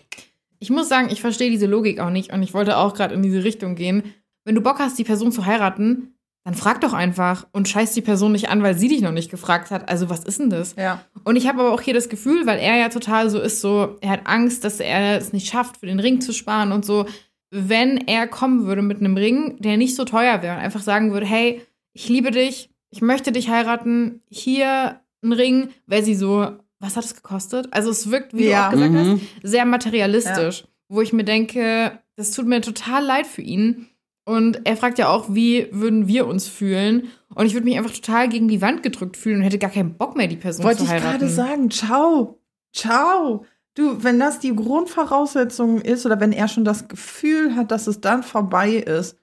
[0.59, 3.23] Ich muss sagen, ich verstehe diese Logik auch nicht und ich wollte auch gerade in
[3.23, 4.03] diese Richtung gehen.
[4.45, 8.01] Wenn du Bock hast, die Person zu heiraten, dann frag doch einfach und scheiß die
[8.01, 9.89] Person nicht an, weil sie dich noch nicht gefragt hat.
[9.89, 10.75] Also was ist denn das?
[10.77, 11.03] Ja.
[11.23, 13.97] Und ich habe aber auch hier das Gefühl, weil er ja total so ist, so,
[14.01, 17.05] er hat Angst, dass er es nicht schafft, für den Ring zu sparen und so.
[17.51, 21.11] Wenn er kommen würde mit einem Ring, der nicht so teuer wäre und einfach sagen
[21.11, 21.61] würde, hey,
[21.93, 27.03] ich liebe dich, ich möchte dich heiraten, hier ein Ring, wäre sie so, was hat
[27.03, 27.67] es gekostet?
[27.71, 28.61] Also es wirkt, wie Ja.
[28.61, 29.19] du auch gesagt Mhm.
[29.21, 33.87] hast, sehr materialistisch, wo ich mir denke, das tut mir total leid für ihn.
[34.25, 37.09] Und er fragt ja auch, wie würden wir uns fühlen?
[37.33, 39.95] Und ich würde mich einfach total gegen die Wand gedrückt fühlen und hätte gar keinen
[39.95, 41.19] Bock mehr, die Person Wollte zu ich heiraten.
[41.19, 42.39] gerade sagen, ciao.
[42.73, 43.45] Ciao.
[43.75, 48.01] Du, wenn das die Grundvoraussetzung ist oder wenn er schon das Gefühl hat, dass es
[48.01, 49.17] dann vorbei ist,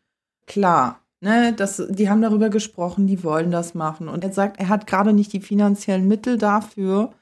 [0.46, 4.08] klar, ne, das, die haben darüber gesprochen, die wollen das machen.
[4.08, 7.12] Und er sagt, er hat gerade nicht die finanziellen Mittel dafür,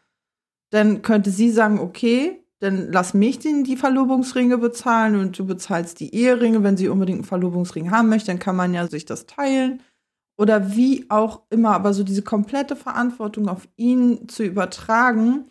[0.70, 6.00] dann könnte sie sagen, okay, dann lass mich den, die Verlobungsringe bezahlen und du bezahlst
[6.00, 6.62] die Eheringe.
[6.62, 9.82] Wenn sie unbedingt einen Verlobungsring haben möchte, dann kann man ja sich das teilen.
[10.36, 15.46] Oder wie auch immer, aber so diese komplette Verantwortung auf ihn zu übertragen.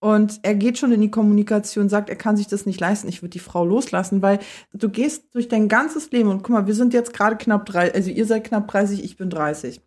[0.00, 3.08] Und er geht schon in die Kommunikation, sagt, er kann sich das nicht leisten.
[3.08, 4.38] Ich würde die Frau loslassen, weil
[4.72, 7.92] du gehst durch dein ganzes Leben und guck mal, wir sind jetzt gerade knapp drei,
[7.92, 9.80] also ihr seid knapp 30, ich bin 30.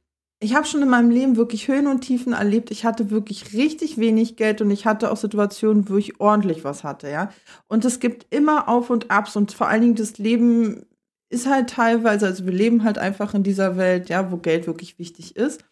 [0.44, 2.72] Ich habe schon in meinem Leben wirklich Höhen und Tiefen erlebt.
[2.72, 6.84] Ich hatte wirklich richtig wenig Geld und ich hatte auch Situationen, wo ich ordentlich was
[6.84, 7.32] hatte, ja.
[7.68, 10.88] Und es gibt immer Auf und Abs und vor allen Dingen das Leben
[11.30, 14.98] ist halt teilweise, also wir leben halt einfach in dieser Welt, ja, wo Geld wirklich
[14.98, 15.64] wichtig ist.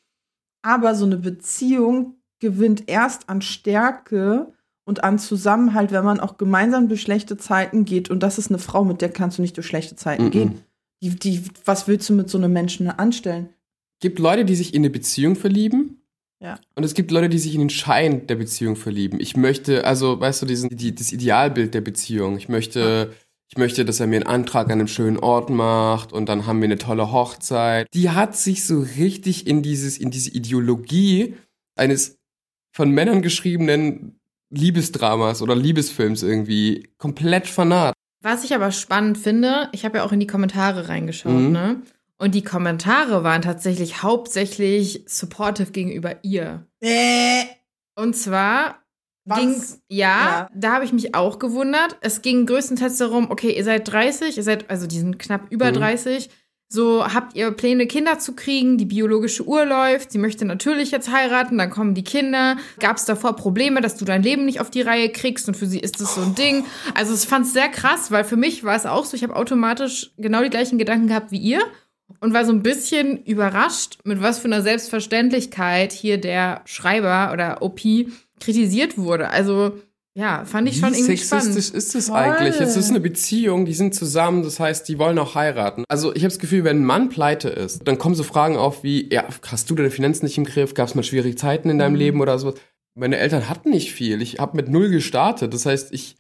[0.62, 4.54] Aber so eine Beziehung gewinnt erst an Stärke
[4.86, 8.10] und an Zusammenhalt, wenn man auch gemeinsam durch schlechte Zeiten geht.
[8.12, 10.32] Und das ist eine Frau, mit der kannst du nicht durch schlechte Zeiten Mhm.
[10.32, 10.60] gehen.
[11.02, 13.50] Die, die, was willst du mit so einem Menschen anstellen?
[14.00, 16.02] Gibt Leute, die sich in eine Beziehung verlieben.
[16.42, 16.60] Ja.
[16.76, 19.20] Und es gibt Leute, die sich in den Schein der Beziehung verlieben.
[19.20, 22.38] Ich möchte, also, weißt du, diesen, die, das Idealbild der Beziehung.
[22.38, 23.14] Ich möchte,
[23.50, 26.60] ich möchte, dass er mir einen Antrag an einem schönen Ort macht und dann haben
[26.62, 27.88] wir eine tolle Hochzeit.
[27.94, 31.36] Die hat sich so richtig in dieses, in diese Ideologie
[31.76, 32.18] eines
[32.72, 37.94] von Männern geschriebenen Liebesdramas oder Liebesfilms irgendwie komplett vernarrt.
[38.22, 41.52] Was ich aber spannend finde, ich habe ja auch in die Kommentare reingeschaut, Mhm.
[41.52, 41.82] ne?
[42.22, 46.68] Und die Kommentare waren tatsächlich hauptsächlich supportive gegenüber ihr.
[46.82, 47.44] Äh,
[47.96, 48.80] Und zwar
[49.26, 49.40] Was?
[49.40, 50.50] ging's, ja, Ja.
[50.54, 51.98] da habe ich mich auch gewundert.
[52.02, 55.70] Es ging größtenteils darum, okay, ihr seid 30, ihr seid, also die sind knapp über
[55.72, 55.76] Mhm.
[55.76, 56.30] 30.
[56.72, 58.78] So, habt ihr Pläne, Kinder zu kriegen?
[58.78, 60.12] Die biologische Uhr läuft.
[60.12, 62.58] Sie möchte natürlich jetzt heiraten, dann kommen die Kinder.
[62.80, 65.48] Gab es davor Probleme, dass du dein Leben nicht auf die Reihe kriegst?
[65.48, 66.66] Und für sie ist das so ein Ding.
[66.94, 69.36] Also, ich fand es sehr krass, weil für mich war es auch so, ich habe
[69.36, 71.62] automatisch genau die gleichen Gedanken gehabt wie ihr
[72.20, 77.62] und war so ein bisschen überrascht, mit was für einer Selbstverständlichkeit hier der Schreiber oder
[77.62, 77.82] OP
[78.40, 79.30] kritisiert wurde.
[79.30, 79.74] Also,
[80.16, 81.76] ja, fand ich schon Wie irgendwie sexistisch spannend.
[81.78, 82.18] ist es Voll.
[82.18, 82.60] eigentlich?
[82.60, 85.84] Es ist eine Beziehung, die sind zusammen, das heißt, die wollen auch heiraten.
[85.88, 88.84] Also ich habe das Gefühl, wenn ein Mann pleite ist, dann kommen so Fragen auf
[88.84, 90.74] wie, ja, hast du deine Finanzen nicht im Griff?
[90.74, 92.00] Gab es mal schwierige Zeiten in deinem Mhm.
[92.00, 92.56] Leben oder sowas?
[92.96, 94.22] Meine Eltern hatten nicht viel.
[94.22, 95.54] Ich habe mit null gestartet.
[95.54, 96.18] Das heißt, ich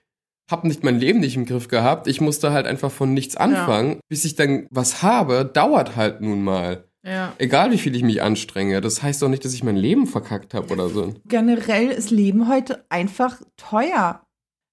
[0.49, 2.07] habe nicht mein Leben nicht im Griff gehabt.
[2.07, 3.99] Ich musste halt einfach von nichts anfangen.
[4.07, 6.85] Bis ich dann was habe, dauert halt nun mal.
[7.03, 7.33] Ja.
[7.37, 8.81] Egal wie viel ich mich anstrenge.
[8.81, 11.13] Das heißt doch nicht, dass ich mein Leben verkackt habe oder so.
[11.25, 14.21] generell ist Leben heute einfach teuer.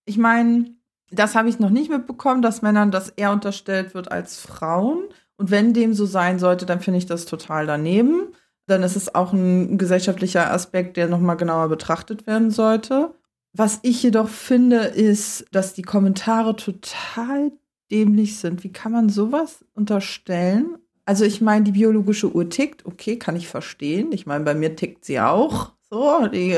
[0.06, 0.76] Ich meine,
[1.10, 5.04] das habe ich noch nicht mitbekommen, dass Männern das eher unterstellt wird als Frauen.
[5.36, 8.32] Und wenn dem so sein sollte, dann finde ich das total daneben.
[8.66, 13.14] Dann ist es auch ein gesellschaftlicher Aspekt, der nochmal genauer betrachtet werden sollte.
[13.58, 17.52] Was ich jedoch finde, ist, dass die Kommentare total
[17.90, 18.64] dämlich sind.
[18.64, 20.76] Wie kann man sowas unterstellen?
[21.06, 24.12] Also ich meine, die biologische Uhr tickt, okay, kann ich verstehen.
[24.12, 25.72] Ich meine, bei mir tickt sie auch.
[25.88, 26.54] So, die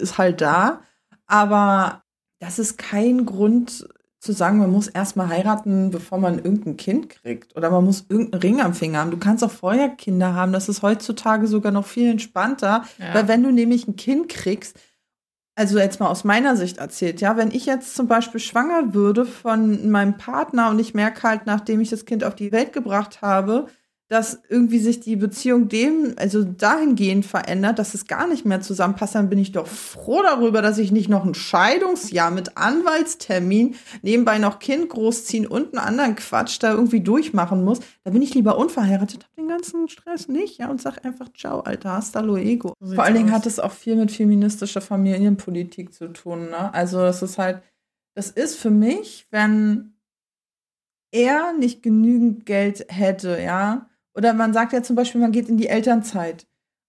[0.00, 0.82] ist halt da.
[1.26, 2.02] Aber
[2.38, 3.88] das ist kein Grund
[4.20, 7.56] zu sagen, man muss erstmal heiraten, bevor man irgendein Kind kriegt.
[7.56, 9.10] Oder man muss irgendeinen Ring am Finger haben.
[9.10, 10.52] Du kannst auch vorher Kinder haben.
[10.52, 12.84] Das ist heutzutage sogar noch viel entspannter.
[12.98, 13.14] Ja.
[13.14, 14.78] Weil wenn du nämlich ein Kind kriegst,
[15.56, 19.24] also jetzt mal aus meiner Sicht erzählt, ja, wenn ich jetzt zum Beispiel schwanger würde
[19.24, 23.22] von meinem Partner und ich merke halt, nachdem ich das Kind auf die Welt gebracht
[23.22, 23.66] habe,
[24.08, 29.16] dass irgendwie sich die Beziehung dem, also dahingehend verändert, dass es gar nicht mehr zusammenpasst,
[29.16, 34.38] dann bin ich doch froh darüber, dass ich nicht noch ein Scheidungsjahr mit Anwaltstermin, nebenbei
[34.38, 37.80] noch Kind großziehen und einen anderen Quatsch da irgendwie durchmachen muss.
[38.04, 41.60] Da bin ich lieber unverheiratet, hab den ganzen Stress nicht, ja, und sag einfach ciao,
[41.60, 42.74] Alter, hasta luego.
[42.78, 46.72] So Vor allen Dingen hat es auch viel mit feministischer Familienpolitik zu tun, ne?
[46.72, 47.60] Also, das ist halt,
[48.14, 49.94] das ist für mich, wenn
[51.12, 55.56] er nicht genügend Geld hätte, ja, oder man sagt ja zum Beispiel, man geht in
[55.56, 56.46] die Elternzeit.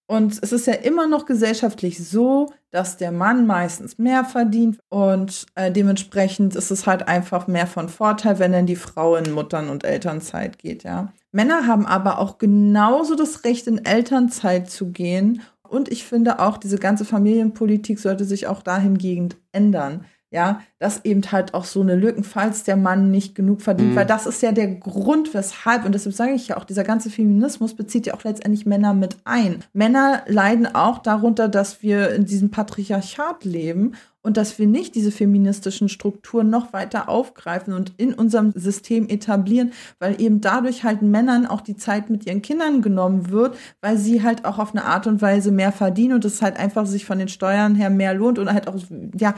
[0.10, 5.46] Und es ist ja immer noch gesellschaftlich so, dass der Mann meistens mehr verdient und
[5.56, 9.68] äh, dementsprechend ist es halt einfach mehr von Vorteil, wenn dann die Frau in Muttern-
[9.68, 11.12] und Elternzeit geht, ja.
[11.34, 15.42] Männer haben aber auch genauso das Recht, in Elternzeit zu gehen.
[15.68, 21.22] Und ich finde auch, diese ganze Familienpolitik sollte sich auch dahingehend ändern ja, dass eben
[21.32, 23.96] halt auch so eine Lücken, falls der Mann nicht genug verdient, mhm.
[23.96, 27.10] weil das ist ja der Grund, weshalb, und deshalb sage ich ja auch, dieser ganze
[27.10, 29.64] Feminismus bezieht ja auch letztendlich Männer mit ein.
[29.72, 35.14] Männer leiden auch darunter, dass wir in diesem Patriarchat leben und dass wir nicht diese
[35.14, 41.46] feministischen Strukturen noch weiter aufgreifen und in unserem System etablieren, weil eben dadurch halt Männern
[41.46, 45.08] auch die Zeit mit ihren Kindern genommen wird, weil sie halt auch auf eine Art
[45.08, 48.38] und Weise mehr verdienen und es halt einfach sich von den Steuern her mehr lohnt
[48.38, 48.76] und halt auch,
[49.18, 49.34] ja,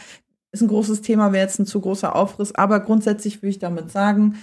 [0.51, 3.91] ist ein großes Thema, wäre jetzt ein zu großer Aufriss, aber grundsätzlich würde ich damit
[3.91, 4.39] sagen,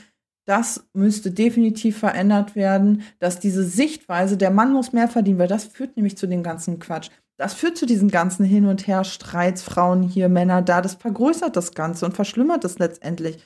[0.47, 5.64] das müsste definitiv verändert werden, dass diese Sichtweise, der Mann muss mehr verdienen, weil das
[5.64, 7.11] führt nämlich zu dem ganzen Quatsch.
[7.37, 10.81] Das führt zu diesen ganzen Hin- und Her-Streits, Frauen hier, Männer da.
[10.81, 13.38] Das vergrößert das Ganze und verschlimmert es letztendlich.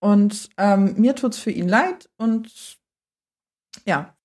[0.00, 2.78] Und ähm, mir tut es für ihn leid und
[3.86, 4.16] ja.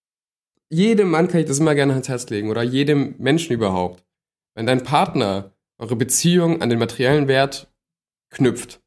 [0.69, 4.03] Jedem Mann kann ich das immer gerne ans Herz legen oder jedem Menschen überhaupt.
[4.55, 7.71] Wenn dein Partner eure Beziehung an den materiellen Wert
[8.35, 8.81] knüpft,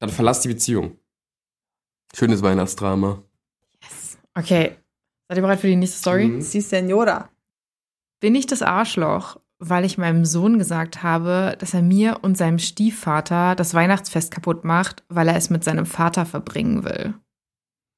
[0.00, 0.98] dann verlasst die Beziehung.
[2.14, 3.22] Schönes Weihnachtsdrama.
[3.82, 4.18] Yes.
[4.34, 4.76] Okay.
[5.28, 6.26] Seid ihr bereit für die nächste Story?
[6.28, 6.40] Mhm.
[6.40, 7.30] Si, Senora.
[8.20, 12.58] Bin ich das Arschloch, weil ich meinem Sohn gesagt habe, dass er mir und seinem
[12.58, 17.14] Stiefvater das Weihnachtsfest kaputt macht, weil er es mit seinem Vater verbringen will?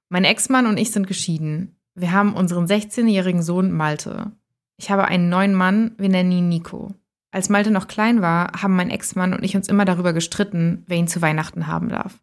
[0.09, 1.79] Mein Ex-Mann und ich sind geschieden.
[1.95, 4.33] Wir haben unseren 16-jährigen Sohn Malte.
[4.79, 6.95] Ich habe einen neuen Mann, wir nennen ihn Nico.
[7.37, 10.97] Als Malte noch klein war, haben mein Ex-Mann und ich uns immer darüber gestritten, wer
[10.97, 12.19] ihn zu Weihnachten haben darf.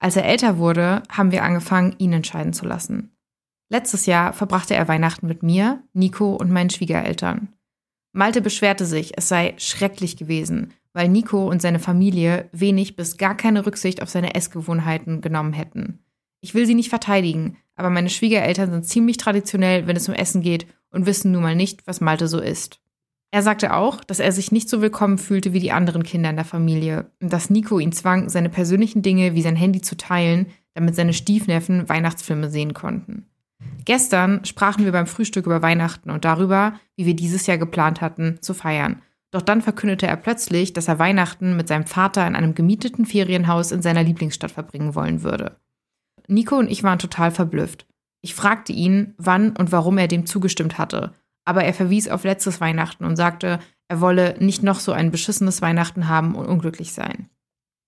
[0.00, 3.12] Als er älter wurde, haben wir angefangen, ihn entscheiden zu lassen.
[3.68, 7.54] Letztes Jahr verbrachte er Weihnachten mit mir, Nico und meinen Schwiegereltern.
[8.12, 13.36] Malte beschwerte sich, es sei schrecklich gewesen, weil Nico und seine Familie wenig bis gar
[13.36, 16.00] keine Rücksicht auf seine Essgewohnheiten genommen hätten.
[16.40, 20.42] Ich will sie nicht verteidigen, aber meine Schwiegereltern sind ziemlich traditionell, wenn es um Essen
[20.42, 22.80] geht und wissen nun mal nicht, was Malte so isst.
[23.30, 26.36] Er sagte auch, dass er sich nicht so willkommen fühlte wie die anderen Kinder in
[26.36, 30.46] der Familie und dass Nico ihn zwang, seine persönlichen Dinge wie sein Handy zu teilen,
[30.74, 33.26] damit seine Stiefneffen Weihnachtsfilme sehen konnten.
[33.84, 38.38] Gestern sprachen wir beim Frühstück über Weihnachten und darüber, wie wir dieses Jahr geplant hatten,
[38.40, 39.02] zu feiern.
[39.30, 43.72] Doch dann verkündete er plötzlich, dass er Weihnachten mit seinem Vater in einem gemieteten Ferienhaus
[43.72, 45.56] in seiner Lieblingsstadt verbringen wollen würde.
[46.28, 47.86] Nico und ich waren total verblüfft.
[48.22, 51.12] Ich fragte ihn, wann und warum er dem zugestimmt hatte
[51.48, 53.58] aber er verwies auf letztes Weihnachten und sagte,
[53.88, 57.30] er wolle nicht noch so ein beschissenes Weihnachten haben und unglücklich sein.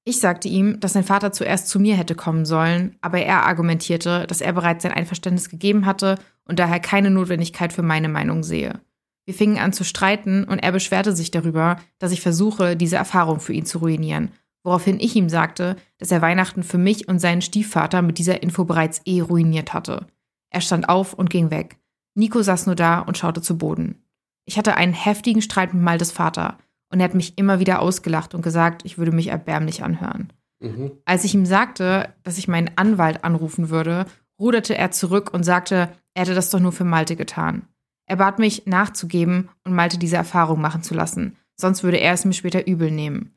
[0.05, 4.27] Ich sagte ihm, dass sein Vater zuerst zu mir hätte kommen sollen, aber er argumentierte,
[4.27, 8.81] dass er bereits sein Einverständnis gegeben hatte und daher keine Notwendigkeit für meine Meinung sehe.
[9.27, 13.41] Wir fingen an zu streiten und er beschwerte sich darüber, dass ich versuche, diese Erfahrung
[13.41, 14.31] für ihn zu ruinieren,
[14.65, 18.65] woraufhin ich ihm sagte, dass er Weihnachten für mich und seinen Stiefvater mit dieser Info
[18.65, 20.07] bereits eh ruiniert hatte.
[20.49, 21.77] Er stand auf und ging weg.
[22.21, 24.05] Nico saß nur da und schaute zu Boden.
[24.45, 26.59] Ich hatte einen heftigen Streit mit Maltes Vater
[26.91, 30.33] und er hat mich immer wieder ausgelacht und gesagt, ich würde mich erbärmlich anhören.
[30.61, 30.93] Mhm.
[31.07, 34.05] Als ich ihm sagte, dass ich meinen Anwalt anrufen würde,
[34.39, 37.63] ruderte er zurück und sagte, er hätte das doch nur für Malte getan.
[38.07, 42.25] Er bat mich, nachzugeben und Malte diese Erfahrung machen zu lassen, sonst würde er es
[42.25, 43.35] mir später übel nehmen.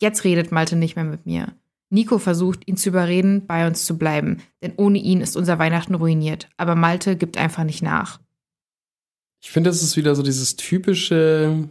[0.00, 1.54] Jetzt redet Malte nicht mehr mit mir.
[1.88, 5.94] Nico versucht, ihn zu überreden, bei uns zu bleiben, denn ohne ihn ist unser Weihnachten
[5.94, 8.18] ruiniert, aber Malte gibt einfach nicht nach.
[9.46, 11.68] Ich finde, das ist wieder so dieses typische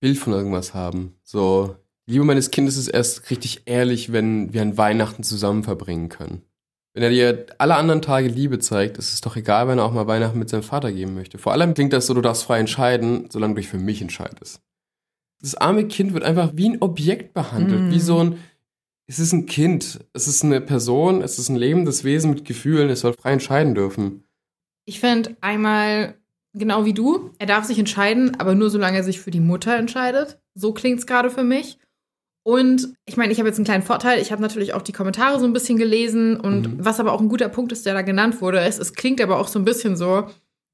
[0.00, 1.16] Bild von irgendwas haben.
[1.22, 6.40] So, Liebe meines Kindes ist erst richtig ehrlich, wenn wir an Weihnachten zusammen verbringen können.
[6.94, 9.92] Wenn er dir alle anderen Tage Liebe zeigt, ist es doch egal, wenn er auch
[9.92, 11.36] mal Weihnachten mit seinem Vater geben möchte.
[11.36, 14.62] Vor allem klingt das so, du darfst frei entscheiden, solange du dich für mich entscheidest.
[15.42, 17.90] Das arme Kind wird einfach wie ein Objekt behandelt, mm.
[17.90, 18.38] wie so ein,
[19.06, 22.88] es ist ein Kind, es ist eine Person, es ist ein lebendes Wesen mit Gefühlen,
[22.88, 24.24] es soll frei entscheiden dürfen.
[24.86, 26.14] Ich finde einmal
[26.52, 27.30] genau wie du.
[27.38, 30.38] Er darf sich entscheiden, aber nur solange er sich für die Mutter entscheidet.
[30.54, 31.78] So klingt es gerade für mich.
[32.42, 34.20] Und ich meine, ich habe jetzt einen kleinen Vorteil.
[34.20, 36.40] Ich habe natürlich auch die Kommentare so ein bisschen gelesen.
[36.40, 36.84] Und Mhm.
[36.84, 39.38] was aber auch ein guter Punkt ist, der da genannt wurde, ist, es klingt aber
[39.38, 40.26] auch so ein bisschen so.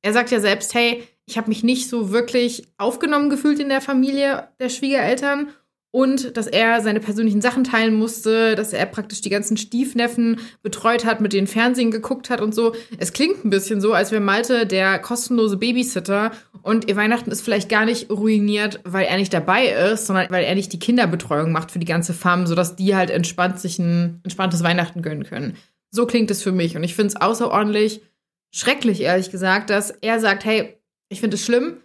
[0.03, 3.81] Er sagt ja selbst, hey, ich habe mich nicht so wirklich aufgenommen gefühlt in der
[3.81, 5.49] Familie der Schwiegereltern.
[5.97, 11.07] Und dass er seine persönlichen Sachen teilen musste, dass er praktisch die ganzen Stiefneffen betreut
[11.07, 12.75] hat, mit denen Fernsehen geguckt hat und so.
[12.99, 17.41] Es klingt ein bisschen so, als wäre Malte der kostenlose Babysitter und ihr Weihnachten ist
[17.41, 21.51] vielleicht gar nicht ruiniert, weil er nicht dabei ist, sondern weil er nicht die Kinderbetreuung
[21.51, 25.57] macht für die ganze Farm, sodass die halt entspannt sich ein entspanntes Weihnachten gönnen können.
[25.91, 28.03] So klingt es für mich und ich finde es außerordentlich
[28.51, 30.79] schrecklich, ehrlich gesagt, dass er sagt, hey,
[31.09, 31.79] ich finde es schlimm.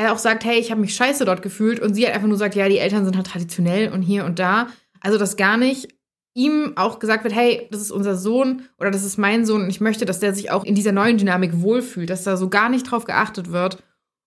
[0.00, 2.38] Er auch sagt, hey, ich habe mich scheiße dort gefühlt und sie hat einfach nur
[2.38, 4.68] sagt, ja, die Eltern sind halt traditionell und hier und da.
[5.00, 5.88] Also, dass gar nicht
[6.32, 9.68] ihm auch gesagt wird, hey, das ist unser Sohn oder das ist mein Sohn und
[9.68, 12.68] ich möchte, dass der sich auch in dieser neuen Dynamik wohlfühlt, dass da so gar
[12.70, 13.82] nicht drauf geachtet wird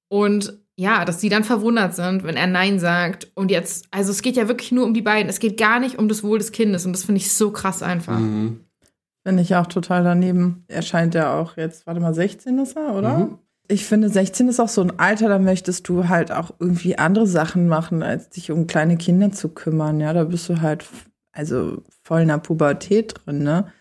[0.10, 3.32] und ja, dass sie dann verwundert sind, wenn er Nein sagt.
[3.36, 5.30] Und jetzt, also es geht ja wirklich nur um die beiden.
[5.30, 6.86] Es geht gar nicht um das Wohl des Kindes.
[6.86, 8.18] Und das finde ich so krass einfach.
[8.18, 8.62] Mhm.
[9.24, 10.66] Finde ich auch total daneben.
[10.68, 13.18] Er scheint ja auch jetzt, warte mal, 16 ist er, oder?
[13.20, 13.40] Mhm.
[13.70, 17.28] Ich finde, 16 ist auch so ein Alter, da möchtest du halt auch irgendwie andere
[17.28, 20.00] Sachen machen, als dich um kleine Kinder zu kümmern.
[20.02, 20.86] Ja, da bist du halt,
[21.32, 23.72] also voll in der Pubertät drin, ne?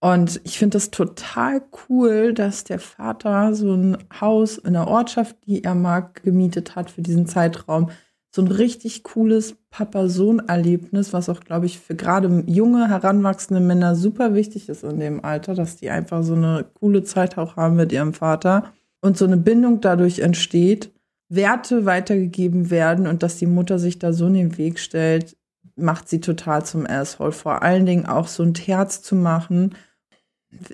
[0.00, 5.36] Und ich finde das total cool, dass der Vater so ein Haus in der Ortschaft,
[5.46, 7.90] die er mag, gemietet hat für diesen Zeitraum.
[8.30, 14.34] So ein richtig cooles Papa-Sohn-Erlebnis, was auch, glaube ich, für gerade junge, heranwachsende Männer super
[14.34, 17.90] wichtig ist in dem Alter, dass die einfach so eine coole Zeit auch haben mit
[17.90, 18.72] ihrem Vater
[19.04, 20.90] und so eine Bindung dadurch entsteht,
[21.28, 25.36] Werte weitergegeben werden und dass die Mutter sich da so in den Weg stellt,
[25.76, 27.32] macht sie total zum Asshole.
[27.32, 29.74] Vor allen Dingen auch so ein Terz zu machen.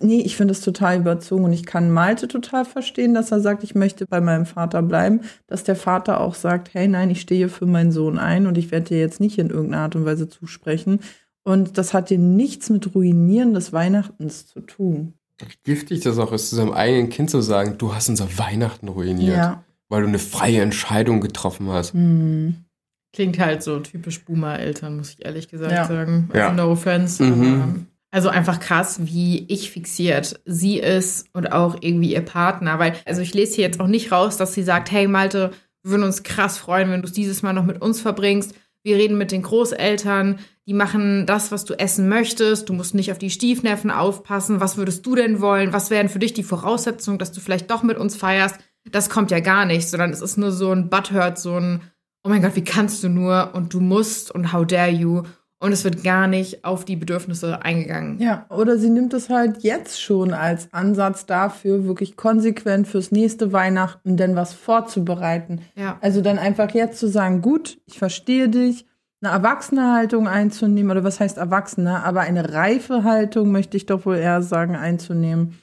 [0.00, 3.64] Nee, ich finde es total überzogen und ich kann Malte total verstehen, dass er sagt,
[3.64, 7.48] ich möchte bei meinem Vater bleiben, dass der Vater auch sagt, hey, nein, ich stehe
[7.48, 10.28] für meinen Sohn ein und ich werde dir jetzt nicht in irgendeiner Art und Weise
[10.28, 11.00] zusprechen.
[11.42, 15.14] Und das hat dir nichts mit Ruinieren des Weihnachtens zu tun.
[15.40, 18.88] Wie giftig das auch ist, zu seinem eigenen Kind zu sagen, du hast unser Weihnachten
[18.88, 19.64] ruiniert, Ja.
[19.88, 21.92] weil du eine freie Entscheidung getroffen hast.
[21.94, 22.64] Hm.
[23.12, 25.87] Klingt halt so typisch Boomer-Eltern, muss ich ehrlich gesagt Ja.
[25.87, 26.31] sagen.
[26.35, 26.48] Ja.
[26.50, 27.22] Also no offense.
[27.22, 27.87] Mhm.
[28.12, 32.79] Also einfach krass, wie ich fixiert sie ist und auch irgendwie ihr Partner.
[32.79, 35.92] Weil, also ich lese hier jetzt auch nicht raus, dass sie sagt, hey Malte, wir
[35.92, 38.55] würden uns krass freuen, wenn du es dieses Mal noch mit uns verbringst.
[38.82, 42.68] Wir reden mit den Großeltern, die machen das, was du essen möchtest.
[42.68, 44.60] Du musst nicht auf die Stiefneffen aufpassen.
[44.60, 45.72] Was würdest du denn wollen?
[45.72, 48.56] Was wären für dich die Voraussetzungen, dass du vielleicht doch mit uns feierst?
[48.90, 51.82] Das kommt ja gar nicht, sondern es ist nur so ein Butthurt, so ein,
[52.24, 55.24] oh mein Gott, wie kannst du nur und du musst und how dare you.
[55.62, 58.18] Und es wird gar nicht auf die Bedürfnisse eingegangen.
[58.18, 63.53] Ja, oder sie nimmt es halt jetzt schon als Ansatz dafür, wirklich konsequent fürs nächste
[63.53, 65.61] Weihnachten denn was vorzubereiten.
[65.77, 65.99] Ja.
[66.01, 68.87] Also dann einfach jetzt zu sagen, gut, ich verstehe dich,
[69.23, 74.07] eine erwachsene Haltung einzunehmen, oder was heißt erwachsene, aber eine reife Haltung möchte ich doch
[74.07, 75.59] wohl eher sagen, einzunehmen.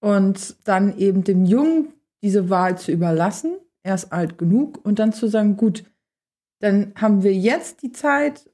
[0.00, 5.12] Und dann eben dem Jungen diese Wahl zu überlassen, er ist alt genug, und dann
[5.12, 5.84] zu sagen, gut,
[6.58, 8.50] dann haben wir jetzt die Zeit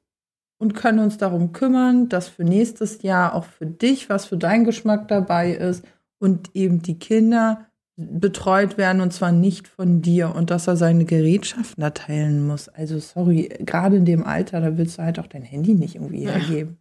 [0.64, 4.64] und können uns darum kümmern, dass für nächstes Jahr auch für dich, was für deinen
[4.64, 5.84] Geschmack dabei ist
[6.18, 11.04] und eben die Kinder betreut werden und zwar nicht von dir und dass er seine
[11.04, 12.70] Gerätschaften da teilen muss.
[12.70, 16.26] Also sorry, gerade in dem Alter, da willst du halt auch dein Handy nicht irgendwie
[16.26, 16.78] hergeben.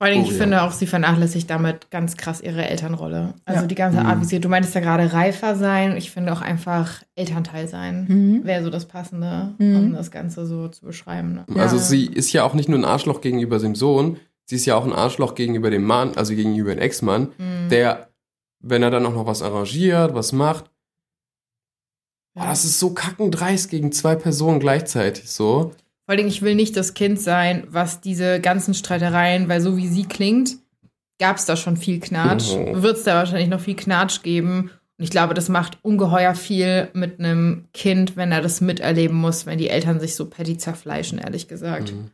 [0.00, 0.36] Vor allem, Oh, ich ja.
[0.38, 3.34] finde auch, sie vernachlässigt damit ganz krass ihre Elternrolle.
[3.44, 3.66] Also Ja.
[3.66, 4.06] die ganze Mhm.
[4.06, 5.94] Art, wie sie, du meintest ja gerade reifer sein.
[5.98, 8.06] Ich finde auch einfach Elternteil sein.
[8.08, 8.44] Mhm.
[8.44, 9.76] Wäre so das Passende, Mhm.
[9.76, 11.34] um das Ganze so zu beschreiben.
[11.34, 11.44] Ne?
[11.54, 11.62] Ja.
[11.64, 14.74] Also sie ist ja auch nicht nur ein Arschloch gegenüber dem Sohn, sie ist ja
[14.74, 17.68] auch ein Arschloch gegenüber dem Mann, also gegenüber dem Ex-Mann, Mhm.
[17.68, 18.08] der,
[18.60, 20.70] wenn er dann auch noch was arrangiert, was macht,
[22.34, 22.44] Ja.
[22.44, 25.72] oh, das ist so kackendreist gegen zwei Personen gleichzeitig so.
[26.10, 29.86] Vor allem, ich will nicht das Kind sein, was diese ganzen Streitereien, weil so wie
[29.86, 30.56] sie klingt,
[31.20, 32.52] gab es da schon viel Knatsch.
[32.52, 32.82] Mhm.
[32.82, 34.72] Wird es da wahrscheinlich noch viel Knatsch geben.
[34.98, 39.46] Und ich glaube, das macht ungeheuer viel mit einem Kind, wenn er das miterleben muss,
[39.46, 41.92] wenn die Eltern sich so petty zerfleischen, ehrlich gesagt.
[41.92, 42.10] Mhm.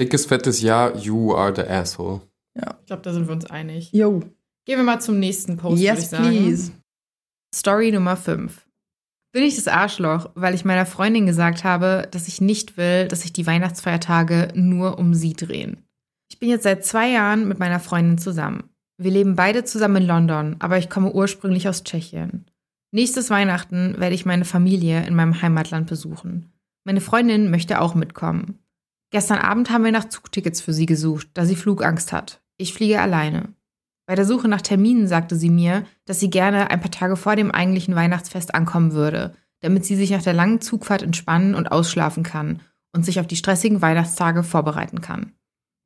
[0.00, 2.22] Dickes, fettes Ja, you are the asshole.
[2.54, 3.90] Ich glaube, da sind wir uns einig.
[3.92, 4.22] Jo,
[4.64, 6.24] Gehen wir mal zum nächsten Post, würde ich yes, sagen.
[6.30, 6.72] please.
[7.54, 8.63] Story Nummer 5.
[9.34, 13.22] Bin ich das Arschloch, weil ich meiner Freundin gesagt habe, dass ich nicht will, dass
[13.22, 15.88] sich die Weihnachtsfeiertage nur um sie drehen.
[16.30, 18.70] Ich bin jetzt seit zwei Jahren mit meiner Freundin zusammen.
[18.96, 22.48] Wir leben beide zusammen in London, aber ich komme ursprünglich aus Tschechien.
[22.92, 26.52] Nächstes Weihnachten werde ich meine Familie in meinem Heimatland besuchen.
[26.84, 28.60] Meine Freundin möchte auch mitkommen.
[29.10, 32.40] Gestern Abend haben wir nach Zugtickets für sie gesucht, da sie Flugangst hat.
[32.56, 33.52] Ich fliege alleine.
[34.06, 37.36] Bei der Suche nach Terminen sagte sie mir, dass sie gerne ein paar Tage vor
[37.36, 42.22] dem eigentlichen Weihnachtsfest ankommen würde, damit sie sich nach der langen Zugfahrt entspannen und ausschlafen
[42.22, 42.60] kann
[42.92, 45.32] und sich auf die stressigen Weihnachtstage vorbereiten kann.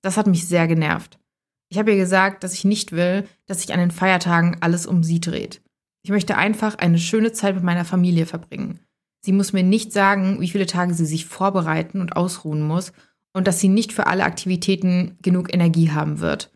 [0.02, 1.18] Das hat mich sehr genervt.
[1.70, 5.02] Ich habe ihr gesagt, dass ich nicht will, dass sich an den Feiertagen alles um
[5.02, 5.60] sie dreht.
[6.02, 8.80] Ich möchte einfach eine schöne Zeit mit meiner Familie verbringen.
[9.20, 12.92] Sie muss mir nicht sagen, wie viele Tage sie sich vorbereiten und ausruhen muss
[13.32, 16.50] und dass sie nicht für alle Aktivitäten genug Energie haben wird.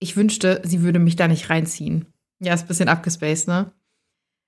[0.00, 2.06] Ich wünschte, sie würde mich da nicht reinziehen.
[2.40, 3.70] Ja, ist ein bisschen abgespaced, ne?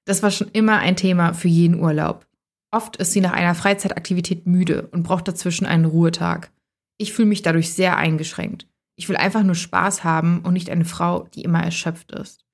[0.07, 2.27] Das war schon immer ein Thema für jeden Urlaub.
[2.73, 6.51] Oft ist sie nach einer Freizeitaktivität müde und braucht dazwischen einen Ruhetag.
[6.99, 8.67] Ich fühle mich dadurch sehr eingeschränkt.
[8.97, 12.45] Ich will einfach nur Spaß haben und nicht eine Frau, die immer erschöpft ist.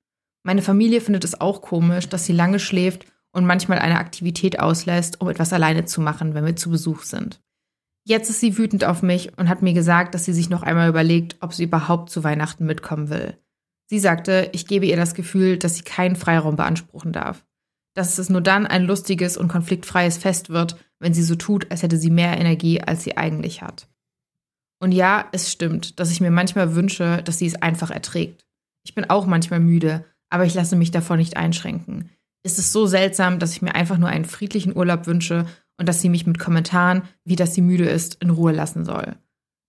[0.43, 5.21] Meine Familie findet es auch komisch, dass sie lange schläft und manchmal eine Aktivität auslässt,
[5.21, 7.41] um etwas alleine zu machen, wenn wir zu Besuch sind.
[8.09, 10.89] Jetzt ist sie wütend auf mich und hat mir gesagt, dass sie sich noch einmal
[10.89, 13.37] überlegt, ob sie überhaupt zu Weihnachten mitkommen will.
[13.85, 17.45] Sie sagte, ich gebe ihr das Gefühl, dass sie keinen Freiraum beanspruchen darf.
[17.95, 21.83] Dass es nur dann ein lustiges und konfliktfreies Fest wird, wenn sie so tut, als
[21.83, 23.89] hätte sie mehr Energie, als sie eigentlich hat.
[24.81, 28.47] Und ja, es stimmt, dass ich mir manchmal wünsche, dass sie es einfach erträgt.
[28.87, 32.09] Ich bin auch manchmal müde, aber ich lasse mich davon nicht einschränken.
[32.43, 35.45] Es ist so seltsam, dass ich mir einfach nur einen friedlichen Urlaub wünsche
[35.79, 39.17] und dass sie mich mit Kommentaren, wie dass sie müde ist, in Ruhe lassen soll.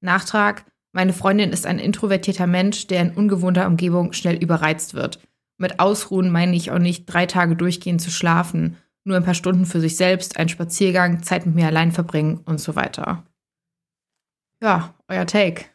[0.02, 5.20] Nachtrag, meine Freundin ist ein introvertierter Mensch, der in ungewohnter Umgebung schnell überreizt wird.
[5.58, 9.66] Mit Ausruhen meine ich auch nicht, drei Tage durchgehend zu schlafen, nur ein paar Stunden
[9.66, 13.24] für sich selbst, einen Spaziergang, Zeit mit mir allein verbringen und so weiter.
[14.62, 15.66] Ja, euer Take.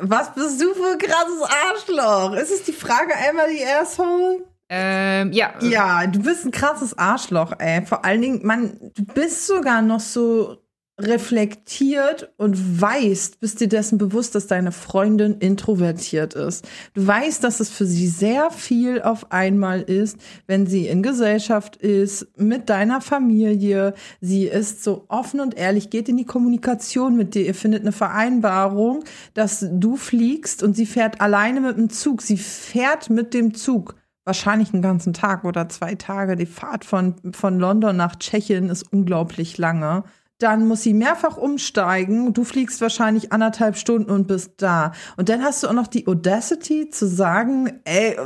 [0.00, 2.36] Was bist du für ein krasses Arschloch?
[2.36, 4.44] Ist es die Frage einmal die Asshole?
[4.68, 5.54] Ähm, ja.
[5.60, 7.84] Ja, du bist ein krasses Arschloch, ey.
[7.84, 10.64] Vor allen Dingen, man, du bist sogar noch so
[10.96, 16.68] reflektiert und weißt, bist dir dessen bewusst, dass deine Freundin introvertiert ist.
[16.94, 21.76] Du weißt, dass es für sie sehr viel auf einmal ist, wenn sie in Gesellschaft
[21.76, 23.94] ist, mit deiner Familie.
[24.20, 27.44] Sie ist so offen und ehrlich, geht in die Kommunikation mit dir.
[27.44, 29.02] Ihr findet eine Vereinbarung,
[29.34, 32.22] dass du fliegst und sie fährt alleine mit dem Zug.
[32.22, 36.36] Sie fährt mit dem Zug wahrscheinlich einen ganzen Tag oder zwei Tage.
[36.36, 40.04] Die Fahrt von, von London nach Tschechien ist unglaublich lange
[40.38, 42.34] dann muss sie mehrfach umsteigen.
[42.34, 44.92] Du fliegst wahrscheinlich anderthalb Stunden und bist da.
[45.16, 48.16] Und dann hast du auch noch die Audacity zu sagen, ey,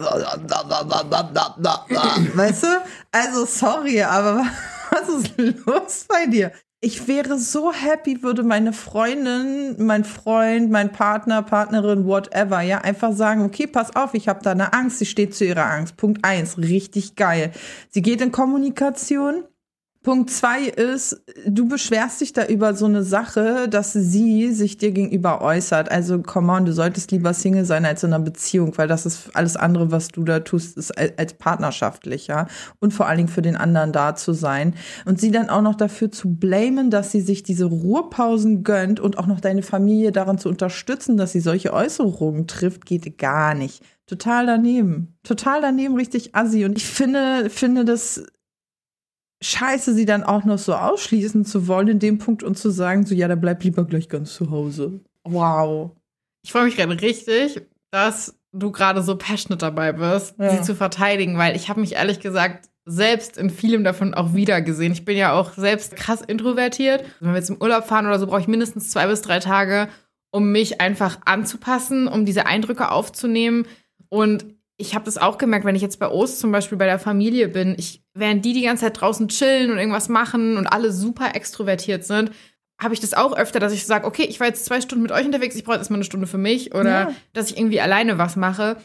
[2.34, 2.66] weißt du?
[3.12, 4.46] Also sorry, aber
[4.90, 6.50] was ist los bei dir?
[6.80, 13.12] Ich wäre so happy, würde meine Freundin, mein Freund, mein Partner, Partnerin, whatever, ja, einfach
[13.12, 15.96] sagen, okay, pass auf, ich habe da eine Angst, sie steht zu ihrer Angst.
[15.96, 17.50] Punkt eins, richtig geil.
[17.88, 19.42] Sie geht in Kommunikation
[20.08, 24.90] Punkt zwei ist, du beschwerst dich da über so eine Sache, dass sie sich dir
[24.92, 25.90] gegenüber äußert.
[25.90, 29.28] Also, come on, du solltest lieber Single sein als in einer Beziehung, weil das ist
[29.36, 32.46] alles andere, was du da tust, ist als partnerschaftlicher
[32.80, 34.72] und vor allen Dingen für den anderen da zu sein.
[35.04, 39.18] Und sie dann auch noch dafür zu blamen, dass sie sich diese Ruhepausen gönnt und
[39.18, 43.82] auch noch deine Familie daran zu unterstützen, dass sie solche Äußerungen trifft, geht gar nicht.
[44.06, 45.18] Total daneben.
[45.22, 46.64] Total daneben, richtig assi.
[46.64, 48.22] Und ich finde, finde das
[49.42, 53.06] scheiße, sie dann auch noch so ausschließen zu wollen in dem Punkt und zu sagen,
[53.06, 55.00] so, ja, dann bleib lieber gleich ganz zu Hause.
[55.24, 55.92] Wow.
[56.42, 60.50] Ich freue mich gerade richtig, dass du gerade so passionate dabei bist, ja.
[60.50, 64.92] sie zu verteidigen, weil ich habe mich ehrlich gesagt selbst in vielem davon auch wiedergesehen.
[64.92, 67.04] Ich bin ja auch selbst krass introvertiert.
[67.20, 69.88] Wenn wir jetzt im Urlaub fahren oder so, brauche ich mindestens zwei bis drei Tage,
[70.30, 73.66] um mich einfach anzupassen, um diese Eindrücke aufzunehmen.
[74.08, 74.46] Und
[74.78, 77.48] ich habe das auch gemerkt, wenn ich jetzt bei Ost zum Beispiel bei der Familie
[77.48, 81.34] bin, ich, während die die ganze Zeit draußen chillen und irgendwas machen und alle super
[81.34, 82.30] extrovertiert sind,
[82.80, 85.12] habe ich das auch öfter, dass ich sage, okay, ich war jetzt zwei Stunden mit
[85.12, 87.12] euch unterwegs, ich brauche jetzt mal eine Stunde für mich oder ja.
[87.32, 88.76] dass ich irgendwie alleine was mache.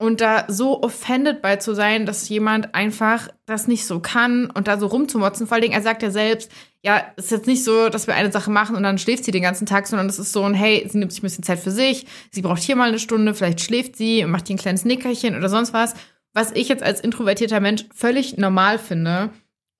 [0.00, 4.68] Und da so offended bei zu sein, dass jemand einfach das nicht so kann und
[4.68, 5.48] da so rumzumotzen.
[5.48, 6.52] Vor allen Dingen, er sagt ja selbst,
[6.84, 9.32] ja, es ist jetzt nicht so, dass wir eine Sache machen und dann schläft sie
[9.32, 11.58] den ganzen Tag, sondern es ist so ein, hey, sie nimmt sich ein bisschen Zeit
[11.58, 14.60] für sich, sie braucht hier mal eine Stunde, vielleicht schläft sie und macht hier ein
[14.60, 15.94] kleines Nickerchen oder sonst was,
[16.38, 19.30] was ich jetzt als introvertierter Mensch völlig normal finde.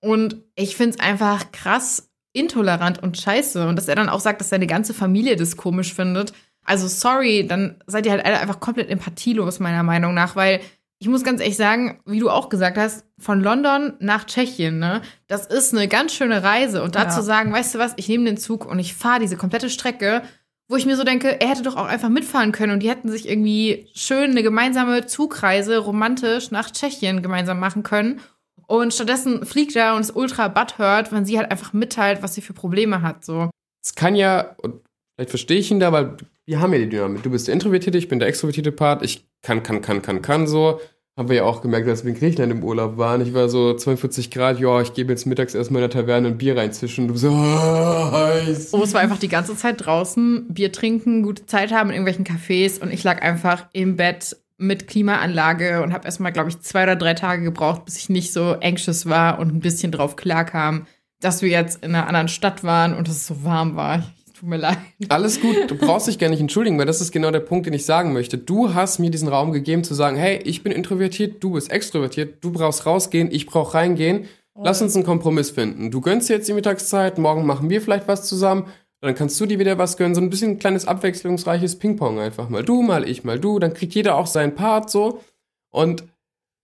[0.01, 3.65] Und ich finde es einfach krass intolerant und scheiße.
[3.65, 6.33] Und dass er dann auch sagt, dass seine ganze Familie das komisch findet.
[6.65, 10.59] Also sorry, dann seid ihr halt alle einfach komplett empathielos, meiner Meinung nach, weil
[10.99, 15.01] ich muss ganz ehrlich sagen, wie du auch gesagt hast, von London nach Tschechien, ne,
[15.27, 16.83] das ist eine ganz schöne Reise.
[16.83, 17.23] Und dazu ja.
[17.23, 20.23] sagen, weißt du was, ich nehme den Zug und ich fahre diese komplette Strecke,
[20.69, 23.09] wo ich mir so denke, er hätte doch auch einfach mitfahren können und die hätten
[23.09, 28.21] sich irgendwie schön eine gemeinsame Zugreise romantisch nach Tschechien gemeinsam machen können.
[28.67, 32.41] Und stattdessen fliegt er und ist ultra butthurt, wenn sie halt einfach mitteilt, was sie
[32.41, 33.25] für Probleme hat.
[33.25, 33.49] So.
[33.83, 34.81] Es kann ja, und
[35.15, 37.23] vielleicht verstehe ich ihn da, weil wir haben ja die Dynamik.
[37.23, 39.03] Du bist der Introvertierte, ich bin der extrovertierte Part.
[39.03, 40.79] Ich kann, kann, kann, kann, kann so.
[41.19, 43.19] Haben wir ja auch gemerkt, als wir in Griechenland im Urlaub waren.
[43.19, 46.37] Ich war so 42 Grad, ja, ich gebe jetzt mittags erstmal in der Taverne ein
[46.37, 47.01] Bier reinzischen.
[47.07, 48.69] Und du so, oh, heiß.
[48.71, 52.25] Oh, es war einfach die ganze Zeit draußen, Bier trinken, gute Zeit haben in irgendwelchen
[52.25, 56.83] Cafés und ich lag einfach im Bett mit Klimaanlage und habe erstmal, glaube ich, zwei
[56.83, 60.87] oder drei Tage gebraucht, bis ich nicht so anxious war und ein bisschen drauf klarkam,
[61.19, 64.03] dass wir jetzt in einer anderen Stadt waren und es so warm war.
[64.39, 64.77] Tut mir leid.
[65.09, 67.73] Alles gut, du brauchst dich gar nicht entschuldigen, weil das ist genau der Punkt, den
[67.73, 68.37] ich sagen möchte.
[68.37, 72.41] Du hast mir diesen Raum gegeben zu sagen, hey, ich bin introvertiert, du bist extrovertiert,
[72.41, 74.29] du brauchst rausgehen, ich brauch reingehen.
[74.55, 75.91] Lass uns einen Kompromiss finden.
[75.91, 78.67] Du gönnst dir jetzt die Mittagszeit, morgen machen wir vielleicht was zusammen,
[79.01, 82.47] dann kannst du dir wieder was gönnen, so ein bisschen ein kleines abwechslungsreiches Ping-Pong einfach
[82.47, 82.63] mal.
[82.63, 85.21] Du, mal ich, mal du, dann kriegt jeder auch seinen Part so.
[85.69, 86.05] Und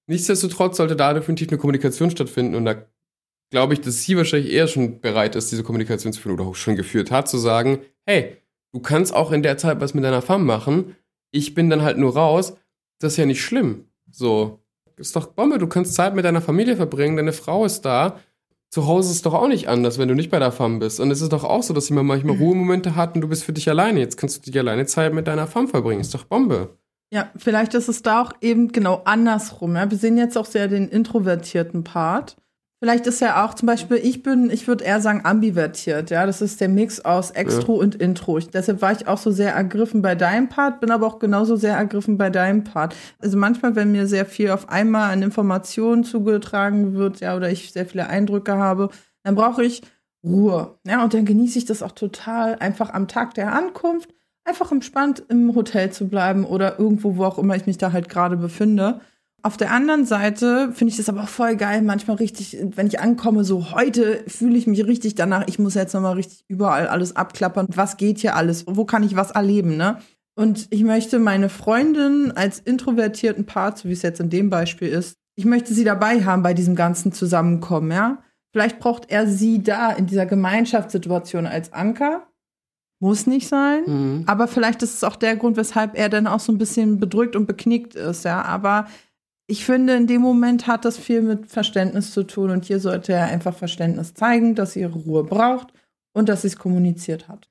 [0.07, 2.75] nichtsdestotrotz sollte da definitiv eine Kommunikation stattfinden und da
[3.55, 6.55] glaube ich, dass sie wahrscheinlich eher schon bereit ist, diese Kommunikation zu führen oder auch
[6.55, 8.35] schon geführt hat, zu sagen, hey,
[8.73, 10.97] du kannst auch in der Zeit was mit deiner Fam machen,
[11.31, 12.57] ich bin dann halt nur raus,
[12.99, 13.85] das ist ja nicht schlimm.
[14.11, 14.59] So,
[14.97, 18.19] ist doch Bombe, du kannst Zeit mit deiner Familie verbringen, deine Frau ist da.
[18.71, 20.99] Zu Hause ist es doch auch nicht anders, wenn du nicht bei der Fam bist.
[20.99, 23.53] Und es ist doch auch so, dass jemand manchmal Ruhemomente hat und du bist für
[23.53, 24.01] dich alleine.
[24.01, 26.01] Jetzt kannst du dich alleine Zeit mit deiner Fam verbringen.
[26.01, 26.77] Ist doch Bombe.
[27.09, 29.77] Ja, vielleicht ist es da auch eben genau andersrum.
[29.77, 29.89] Ja?
[29.89, 32.35] Wir sehen jetzt auch sehr den introvertierten Part.
[32.79, 36.25] Vielleicht ist ja auch zum Beispiel, ich bin, ich würde eher sagen, ambivertiert, ja.
[36.25, 37.83] Das ist der Mix aus Extro ja.
[37.83, 38.37] und Intro.
[38.37, 41.55] Ich, deshalb war ich auch so sehr ergriffen bei deinem Part, bin aber auch genauso
[41.55, 42.93] sehr ergriffen bei deinem Part.
[43.19, 47.71] Also manchmal, wenn mir sehr viel auf einmal an Informationen zugetragen wird, ja, oder ich
[47.71, 48.89] sehr viele Eindrücke habe,
[49.23, 49.81] dann brauche ich
[50.25, 50.77] Ruhe.
[50.85, 54.13] Ja, und dann genieße ich das auch total, einfach am Tag der Ankunft,
[54.43, 58.09] einfach entspannt im Hotel zu bleiben oder irgendwo, wo auch immer ich mich da halt
[58.09, 58.99] gerade befinde.
[59.45, 63.43] Auf der anderen Seite finde ich das aber voll geil, manchmal richtig, wenn ich ankomme,
[63.43, 67.67] so heute fühle ich mich richtig danach, ich muss jetzt nochmal richtig überall alles abklappern.
[67.69, 68.65] Was geht hier alles?
[68.67, 69.99] Wo kann ich was erleben, ne?
[70.33, 74.87] Und ich möchte meine Freundin als introvertierten Part, so wie es jetzt in dem Beispiel
[74.87, 78.23] ist, ich möchte sie dabei haben bei diesem ganzen Zusammenkommen, ja?
[78.51, 82.25] Vielleicht braucht er sie da in dieser Gemeinschaftssituation als Anker.
[82.99, 83.83] Muss nicht sein.
[83.85, 84.23] Mhm.
[84.25, 87.35] Aber vielleicht ist es auch der Grund, weshalb er dann auch so ein bisschen bedrückt
[87.35, 88.41] und beknickt ist, ja.
[88.41, 88.87] Aber
[89.47, 93.13] ich finde, in dem Moment hat das viel mit Verständnis zu tun und hier sollte
[93.13, 95.67] er einfach Verständnis zeigen, dass sie ihre Ruhe braucht
[96.13, 97.47] und dass sie es kommuniziert hat.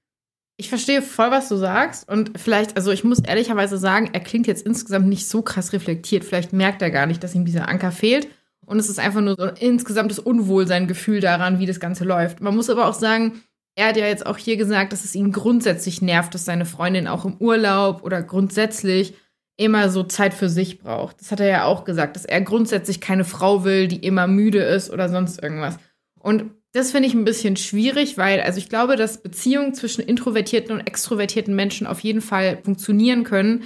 [0.56, 4.46] Ich verstehe voll, was du sagst und vielleicht, also ich muss ehrlicherweise sagen, er klingt
[4.46, 6.24] jetzt insgesamt nicht so krass reflektiert.
[6.24, 8.28] Vielleicht merkt er gar nicht, dass ihm dieser Anker fehlt
[8.66, 12.40] und es ist einfach nur so ein insgesamtes Unwohlsein-Gefühl daran, wie das Ganze läuft.
[12.40, 13.42] Man muss aber auch sagen,
[13.76, 17.08] er hat ja jetzt auch hier gesagt, dass es ihn grundsätzlich nervt, dass seine Freundin
[17.08, 19.14] auch im Urlaub oder grundsätzlich
[19.56, 21.20] immer so Zeit für sich braucht.
[21.20, 24.58] Das hat er ja auch gesagt, dass er grundsätzlich keine Frau will, die immer müde
[24.58, 25.76] ist oder sonst irgendwas.
[26.18, 30.74] Und das finde ich ein bisschen schwierig, weil, also ich glaube, dass Beziehungen zwischen introvertierten
[30.74, 33.62] und extrovertierten Menschen auf jeden Fall funktionieren können,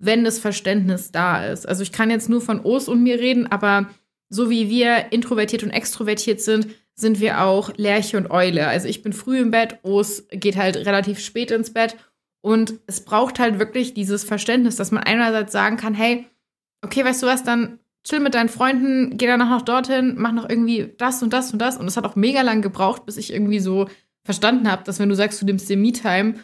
[0.00, 1.68] wenn das Verständnis da ist.
[1.68, 3.88] Also ich kann jetzt nur von Os und mir reden, aber
[4.28, 8.66] so wie wir introvertiert und extrovertiert sind, sind wir auch Lerche und Eule.
[8.66, 11.96] Also ich bin früh im Bett, Os geht halt relativ spät ins Bett
[12.40, 16.26] und es braucht halt wirklich dieses Verständnis, dass man einerseits sagen kann, hey,
[16.82, 20.48] okay, weißt du was, dann chill mit deinen Freunden, geh danach noch dorthin, mach noch
[20.48, 21.76] irgendwie das und das und das.
[21.76, 23.88] Und es hat auch mega lang gebraucht, bis ich irgendwie so
[24.24, 26.34] verstanden habe, dass wenn du sagst, du nimmst dir Me-Time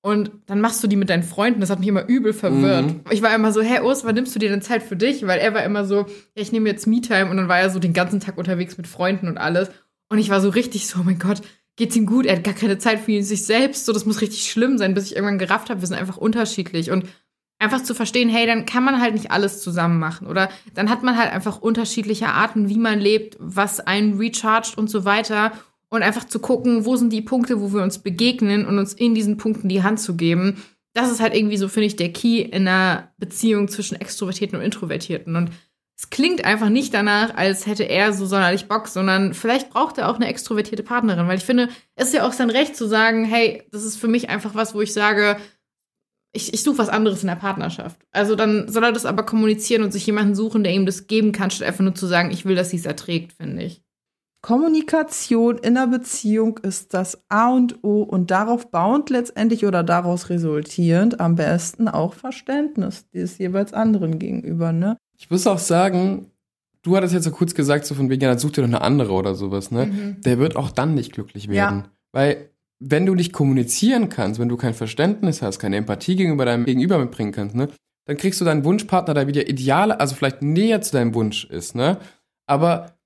[0.00, 2.86] und dann machst du die mit deinen Freunden, das hat mich immer übel verwirrt.
[2.86, 3.00] Mhm.
[3.10, 5.26] Ich war immer so, hey Urs, wann nimmst du dir denn Zeit für dich?
[5.26, 7.78] Weil er war immer so, ja, ich nehme jetzt Me-Time und dann war er so
[7.78, 9.70] den ganzen Tag unterwegs mit Freunden und alles.
[10.08, 11.40] Und ich war so richtig so, oh mein Gott,
[11.76, 14.50] geht's ihm gut, er hat gar keine Zeit für sich selbst, so das muss richtig
[14.50, 16.90] schlimm sein, bis ich irgendwann gerafft habe, wir sind einfach unterschiedlich.
[16.90, 17.06] Und
[17.62, 20.26] einfach zu verstehen, hey, dann kann man halt nicht alles zusammen machen.
[20.26, 24.90] Oder dann hat man halt einfach unterschiedliche Arten, wie man lebt, was einen rechargt und
[24.90, 25.52] so weiter.
[25.88, 29.14] Und einfach zu gucken, wo sind die Punkte, wo wir uns begegnen und uns in
[29.14, 30.62] diesen Punkten die Hand zu geben.
[30.94, 34.64] Das ist halt irgendwie so, finde ich, der Key in einer Beziehung zwischen Extrovertierten und
[34.64, 35.36] Introvertierten.
[35.36, 35.50] Und
[36.02, 40.10] es klingt einfach nicht danach, als hätte er so sonderlich Bock, sondern vielleicht braucht er
[40.10, 43.24] auch eine extrovertierte Partnerin, weil ich finde, es ist ja auch sein Recht zu sagen,
[43.24, 45.36] hey, das ist für mich einfach was, wo ich sage,
[46.32, 48.00] ich, ich suche was anderes in der Partnerschaft.
[48.10, 51.30] Also dann soll er das aber kommunizieren und sich jemanden suchen, der ihm das geben
[51.30, 53.84] kann, statt einfach nur zu sagen, ich will, dass sie es erträgt, finde ich.
[54.40, 60.30] Kommunikation in der Beziehung ist das A und O und darauf bauend letztendlich oder daraus
[60.30, 64.98] resultierend am besten auch Verständnis des jeweils anderen gegenüber, ne?
[65.22, 66.32] Ich muss auch sagen,
[66.82, 69.12] du hattest jetzt so kurz gesagt, so von wegen, ja, such dir doch eine andere
[69.12, 69.86] oder sowas, ne?
[69.86, 70.20] Mhm.
[70.22, 71.78] Der wird auch dann nicht glücklich werden.
[71.84, 71.90] Ja.
[72.10, 72.50] Weil,
[72.80, 76.98] wenn du nicht kommunizieren kannst, wenn du kein Verständnis hast, keine Empathie gegenüber deinem Gegenüber
[76.98, 77.68] mitbringen kannst, ne?
[78.04, 81.76] Dann kriegst du deinen Wunschpartner, der wieder ideale, also vielleicht näher zu deinem Wunsch ist,
[81.76, 81.98] ne?
[82.48, 82.98] Aber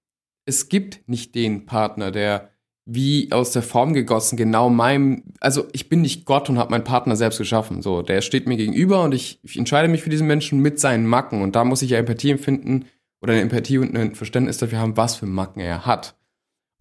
[0.46, 2.48] es gibt nicht den Partner, der
[2.88, 6.84] wie aus der Form gegossen, genau meinem, also ich bin nicht Gott und habe meinen
[6.84, 7.82] Partner selbst geschaffen.
[7.82, 11.04] So, der steht mir gegenüber und ich, ich entscheide mich für diesen Menschen mit seinen
[11.04, 11.42] Macken.
[11.42, 12.86] Und da muss ich ja Empathie empfinden
[13.20, 16.16] oder eine Empathie und ein Verständnis dafür haben, was für Macken er hat.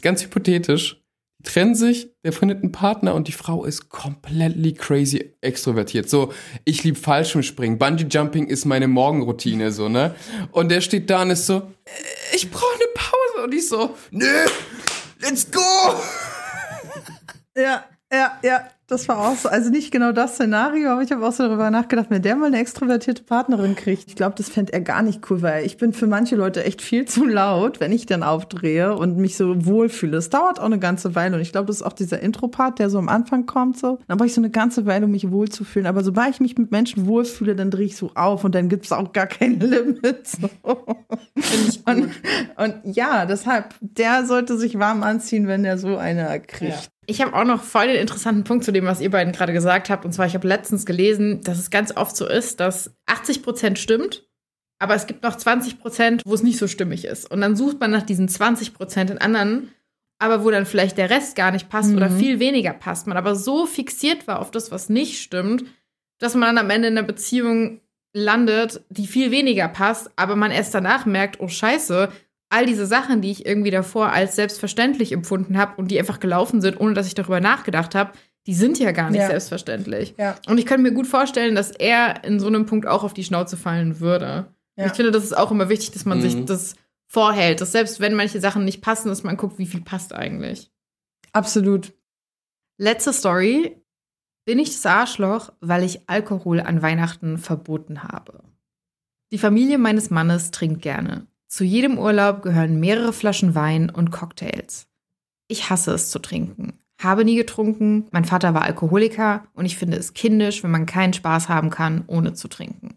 [0.03, 1.01] Ganz hypothetisch,
[1.39, 6.07] die trennen sich, der findet einen Partner und die Frau ist completely crazy extrovertiert.
[6.07, 6.31] So,
[6.65, 10.13] ich lieb Fallschirmspringen, Bungee Jumping ist meine Morgenroutine, so, ne?
[10.51, 13.45] Und der steht da und ist so, äh, ich brauche eine Pause.
[13.45, 14.25] Und ich so, nö,
[15.21, 15.99] let's go!
[17.55, 18.67] Ja, ja, ja.
[18.87, 21.71] Das war auch so, also nicht genau das Szenario, aber ich habe auch so darüber
[21.71, 25.27] nachgedacht, wenn der mal eine extrovertierte Partnerin kriegt, ich glaube, das fände er gar nicht
[25.31, 28.95] cool, weil ich bin für manche Leute echt viel zu laut, wenn ich dann aufdrehe
[28.95, 30.17] und mich so wohlfühle.
[30.17, 32.91] Es dauert auch eine ganze Weile und ich glaube, das ist auch dieser Intro-Part, der
[32.91, 33.97] so am Anfang kommt so.
[34.07, 35.87] Dann brauche ich so eine ganze Weile, um mich wohlzufühlen.
[35.87, 38.85] Aber sobald ich mich mit Menschen wohlfühle, dann drehe ich so auf und dann gibt
[38.85, 40.27] es auch gar kein Limit.
[40.27, 40.47] So.
[41.85, 42.09] Und,
[42.57, 46.71] und ja, deshalb, der sollte sich warm anziehen, wenn er so eine kriegt.
[46.71, 46.94] Ja.
[47.07, 49.89] Ich habe auch noch voll den interessanten Punkt zu dem, was ihr beiden gerade gesagt
[49.89, 50.05] habt.
[50.05, 53.79] Und zwar, ich habe letztens gelesen, dass es ganz oft so ist, dass 80 Prozent
[53.79, 54.27] stimmt,
[54.79, 57.29] aber es gibt noch 20 Prozent, wo es nicht so stimmig ist.
[57.29, 59.71] Und dann sucht man nach diesen 20 Prozent in anderen,
[60.19, 61.97] aber wo dann vielleicht der Rest gar nicht passt Mhm.
[61.97, 63.07] oder viel weniger passt.
[63.07, 65.63] Man aber so fixiert war auf das, was nicht stimmt,
[66.19, 67.81] dass man dann am Ende in einer Beziehung
[68.13, 72.09] landet, die viel weniger passt, aber man erst danach merkt, oh Scheiße,
[72.49, 76.61] all diese Sachen, die ich irgendwie davor als selbstverständlich empfunden habe und die einfach gelaufen
[76.61, 78.11] sind, ohne dass ich darüber nachgedacht habe,
[78.47, 79.27] die sind ja gar nicht Ja.
[79.27, 80.13] selbstverständlich.
[80.17, 80.35] Ja.
[80.47, 83.23] Und ich kann mir gut vorstellen, dass er in so einem Punkt auch auf die
[83.23, 84.45] Schnauze fallen würde.
[84.77, 84.85] Ja.
[84.85, 86.21] Ich finde, das ist auch immer wichtig, dass man Mhm.
[86.21, 86.75] sich das
[87.07, 90.71] vorhält, dass selbst wenn manche Sachen nicht passen, dass man guckt, wie viel passt eigentlich.
[91.33, 91.93] Absolut.
[92.77, 93.81] Letzte Story.
[94.45, 98.43] Bin ich das Arschloch, weil ich Alkohol an Weihnachten verboten habe?
[99.31, 101.25] Die Familie meines Mannes trinkt gerne.
[101.47, 104.87] Zu jedem Urlaub gehören mehrere Flaschen Wein und Cocktails.
[105.47, 106.79] Ich hasse es zu trinken.
[107.01, 111.13] Habe nie getrunken, mein Vater war Alkoholiker und ich finde es kindisch, wenn man keinen
[111.13, 112.95] Spaß haben kann, ohne zu trinken.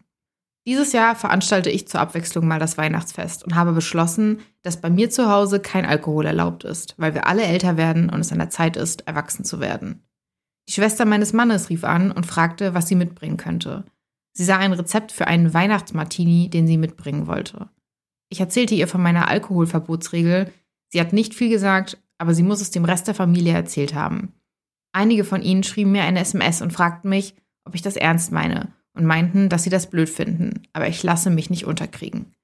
[0.67, 5.09] Dieses Jahr veranstalte ich zur Abwechslung mal das Weihnachtsfest und habe beschlossen, dass bei mir
[5.09, 8.51] zu Hause kein Alkohol erlaubt ist, weil wir alle älter werden und es an der
[8.51, 10.03] Zeit ist, erwachsen zu werden.
[10.69, 13.85] Die Schwester meines Mannes rief an und fragte, was sie mitbringen könnte.
[14.35, 17.71] Sie sah ein Rezept für einen Weihnachtsmartini, den sie mitbringen wollte.
[18.31, 20.53] Ich erzählte ihr von meiner Alkoholverbotsregel.
[20.89, 24.33] Sie hat nicht viel gesagt, aber sie muss es dem Rest der Familie erzählt haben.
[24.93, 28.73] Einige von ihnen schrieben mir eine SMS und fragten mich, ob ich das ernst meine
[28.95, 32.35] und meinten, dass sie das blöd finden, aber ich lasse mich nicht unterkriegen.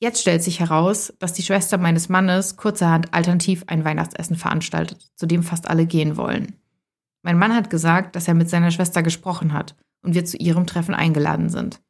[0.00, 5.26] Jetzt stellt sich heraus, dass die Schwester meines Mannes kurzerhand alternativ ein Weihnachtsessen veranstaltet, zu
[5.26, 6.54] dem fast alle gehen wollen.
[7.22, 10.66] Mein Mann hat gesagt, dass er mit seiner Schwester gesprochen hat und wir zu ihrem
[10.66, 11.80] Treffen eingeladen sind.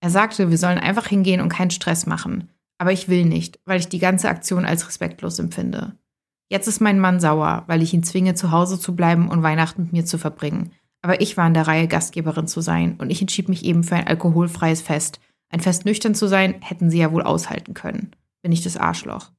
[0.00, 2.48] Er sagte, wir sollen einfach hingehen und keinen Stress machen,
[2.78, 5.94] aber ich will nicht, weil ich die ganze Aktion als respektlos empfinde.
[6.48, 9.82] Jetzt ist mein Mann sauer, weil ich ihn zwinge, zu Hause zu bleiben und Weihnachten
[9.82, 10.72] mit mir zu verbringen.
[11.02, 13.96] Aber ich war in der Reihe, Gastgeberin zu sein und ich entschied mich eben für
[13.96, 15.20] ein alkoholfreies Fest.
[15.50, 18.12] Ein Fest nüchtern zu sein, hätten sie ja wohl aushalten können.
[18.42, 19.30] Bin ich das Arschloch?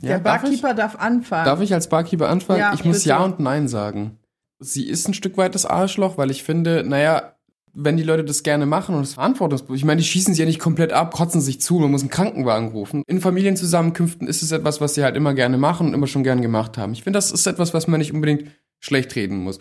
[0.00, 0.62] Der darf ich?
[0.62, 1.44] Barkeeper darf anfangen.
[1.44, 2.60] Darf ich als Barkeeper anfangen?
[2.60, 3.08] Ja, ich muss bitte.
[3.10, 4.18] Ja und Nein sagen.
[4.58, 7.34] Sie ist ein Stück weit das Arschloch, weil ich finde, naja,
[7.74, 10.46] wenn die Leute das gerne machen und es verantwortungsbewusst, ich meine, die schießen sich ja
[10.46, 13.02] nicht komplett ab, kotzen sich zu, man muss einen Krankenwagen rufen.
[13.06, 16.42] In Familienzusammenkünften ist es etwas, was sie halt immer gerne machen und immer schon gern
[16.42, 16.92] gemacht haben.
[16.92, 19.58] Ich finde, das ist etwas, was man nicht unbedingt schlecht reden muss.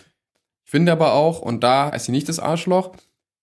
[0.65, 2.91] Ich finde aber auch, und da ist sie nicht das Arschloch,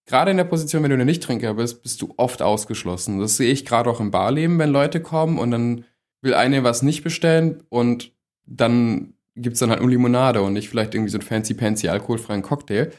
[0.07, 3.21] gerade in der Position, wenn du eine Nichttrinker bist, bist du oft ausgeschlossen.
[3.21, 5.85] Das sehe ich gerade auch im Barleben, wenn Leute kommen und dann
[6.21, 8.13] will eine was nicht bestellen und
[8.45, 12.91] dann gibt's dann halt nur Limonade und nicht vielleicht irgendwie so einen fancy-pancy alkoholfreien Cocktail,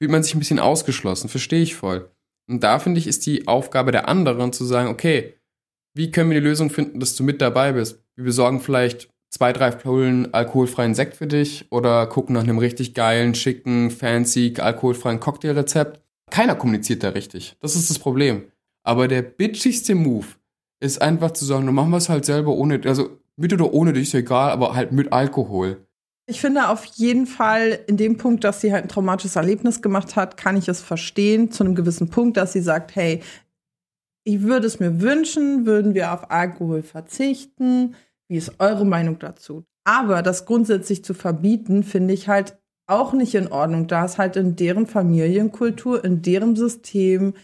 [0.00, 2.10] fühlt man sich ein bisschen ausgeschlossen, verstehe ich voll.
[2.48, 5.34] Und da finde ich, ist die Aufgabe der anderen zu sagen, okay,
[5.94, 8.02] wie können wir die Lösung finden, dass du mit dabei bist?
[8.16, 12.94] Wir besorgen vielleicht zwei, drei Pullen alkoholfreien Sekt für dich oder gucken nach einem richtig
[12.94, 16.00] geilen, schicken, fancy, alkoholfreien Cocktailrezept.
[16.30, 17.56] Keiner kommuniziert da richtig.
[17.60, 18.44] Das ist das Problem.
[18.82, 20.26] Aber der bitchigste Move
[20.80, 23.92] ist einfach zu sagen, du machen wir es halt selber ohne, also mit oder ohne
[23.92, 25.86] dich ist ja egal, aber halt mit Alkohol.
[26.30, 30.14] Ich finde auf jeden Fall in dem Punkt, dass sie halt ein traumatisches Erlebnis gemacht
[30.14, 33.20] hat, kann ich es verstehen zu einem gewissen Punkt, dass sie sagt, hey,
[34.22, 37.96] ich würde es mir wünschen, würden wir auf Alkohol verzichten.
[38.28, 39.64] Wie ist eure Meinung dazu?
[39.82, 42.56] Aber das grundsätzlich zu verbieten, finde ich halt
[42.86, 47.34] auch nicht in Ordnung, da es halt in deren Familienkultur, in deren System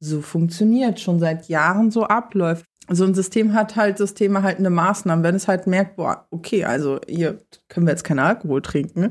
[0.00, 2.66] so funktioniert, schon seit Jahren so abläuft.
[2.90, 5.22] So ein System hat halt Systeme halt eine Maßnahme.
[5.22, 9.10] Wenn es halt merkt, boah, okay, also hier können wir jetzt keinen Alkohol trinken.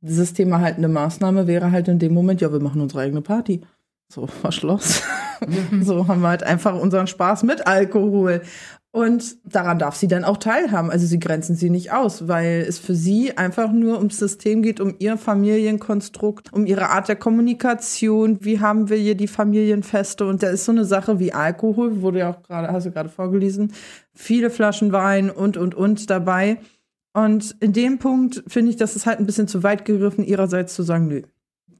[0.00, 3.22] Dieses Thema halt eine Maßnahme wäre halt in dem Moment, ja, wir machen unsere eigene
[3.22, 3.60] Party.
[4.08, 5.02] So, war Schluss.
[5.82, 8.42] so haben wir halt einfach unseren Spaß mit Alkohol.
[8.92, 10.90] Und daran darf sie dann auch teilhaben.
[10.90, 14.80] Also sie grenzen sie nicht aus, weil es für sie einfach nur ums System geht,
[14.80, 18.44] um ihr Familienkonstrukt, um ihre Art der Kommunikation.
[18.44, 20.26] Wie haben wir hier die Familienfeste?
[20.26, 23.08] Und da ist so eine Sache wie Alkohol, wurde ja auch gerade, hast du gerade
[23.08, 23.72] vorgelesen,
[24.12, 26.58] viele Flaschen Wein und, und, und dabei.
[27.12, 30.74] Und in dem Punkt finde ich, dass es halt ein bisschen zu weit gegriffen, ihrerseits
[30.74, 31.22] zu sagen, nö.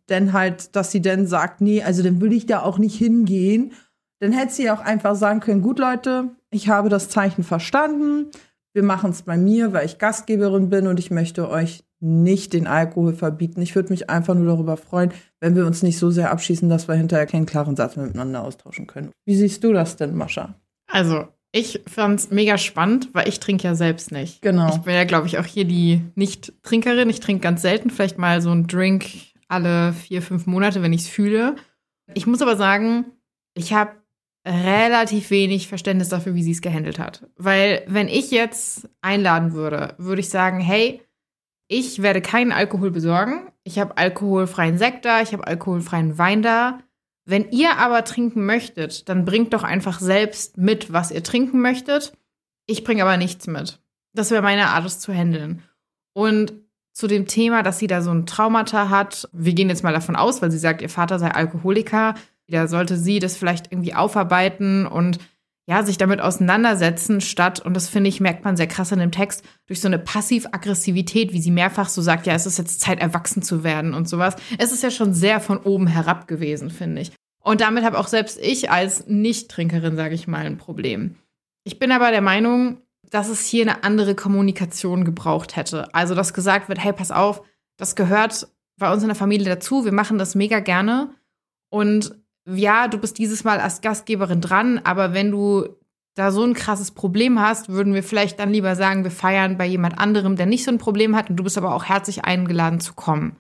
[0.09, 3.73] Denn halt, dass sie dann sagt, nee, also dann will ich da auch nicht hingehen.
[4.21, 8.27] Dann hätte sie auch einfach sagen können, gut Leute, ich habe das Zeichen verstanden.
[8.73, 12.67] Wir machen es bei mir, weil ich Gastgeberin bin und ich möchte euch nicht den
[12.67, 13.61] Alkohol verbieten.
[13.61, 16.89] Ich würde mich einfach nur darüber freuen, wenn wir uns nicht so sehr abschießen, dass
[16.89, 19.11] wir hinterher keinen klaren Satz miteinander austauschen können.
[19.27, 20.55] Wie siehst du das denn, Mascha?
[20.87, 24.41] Also, ich fand es mega spannend, weil ich trinke ja selbst nicht.
[24.41, 24.71] Genau.
[24.71, 27.11] Ich bin ja, glaube ich, auch hier die Nicht-Trinkerin.
[27.11, 29.07] Ich trinke ganz selten, vielleicht mal so einen Drink
[29.49, 31.57] alle vier, fünf Monate, wenn ich es fühle.
[32.15, 33.07] Ich muss aber sagen,
[33.55, 33.93] ich habe
[34.47, 37.27] relativ wenig Verständnis dafür, wie sie es gehandelt hat.
[37.37, 41.03] Weil wenn ich jetzt einladen würde, würde ich sagen, hey,
[41.69, 43.49] ich werde keinen Alkohol besorgen.
[43.63, 46.81] Ich habe alkoholfreien Sekt da, ich habe alkoholfreien Wein da.
[47.25, 52.13] Wenn ihr aber trinken möchtet, dann bringt doch einfach selbst mit, was ihr trinken möchtet.
[52.67, 53.81] Ich bringe aber nichts mit.
[54.15, 55.63] Das wäre meine Art, es zu handeln.
[56.13, 56.55] Und
[56.93, 60.17] zu dem Thema, dass sie da so ein Traumata hat, wir gehen jetzt mal davon
[60.17, 62.15] aus, weil sie sagt, ihr Vater sei Alkoholiker,
[62.51, 65.19] da sollte sie das vielleicht irgendwie aufarbeiten und
[65.67, 69.13] ja, sich damit auseinandersetzen, statt, und das finde ich, merkt man sehr krass in dem
[69.13, 72.99] Text, durch so eine Passiv-Aggressivität, wie sie mehrfach so sagt, ja, es ist jetzt Zeit,
[72.99, 74.35] erwachsen zu werden und sowas.
[74.59, 77.13] Es ist ja schon sehr von oben herab gewesen, finde ich.
[77.43, 81.15] Und damit habe auch selbst ich als Nicht-Trinkerin, sage ich mal, ein Problem.
[81.63, 82.79] Ich bin aber der Meinung,
[83.11, 85.95] dass es hier eine andere Kommunikation gebraucht hätte.
[85.95, 87.43] Also, dass gesagt wird, hey, pass auf,
[87.77, 91.15] das gehört bei uns in der Familie dazu, wir machen das mega gerne.
[91.71, 95.69] Und ja, du bist dieses Mal als Gastgeberin dran, aber wenn du
[96.15, 99.67] da so ein krasses Problem hast, würden wir vielleicht dann lieber sagen, wir feiern bei
[99.67, 102.81] jemand anderem, der nicht so ein Problem hat und du bist aber auch herzlich eingeladen
[102.81, 103.37] zu kommen.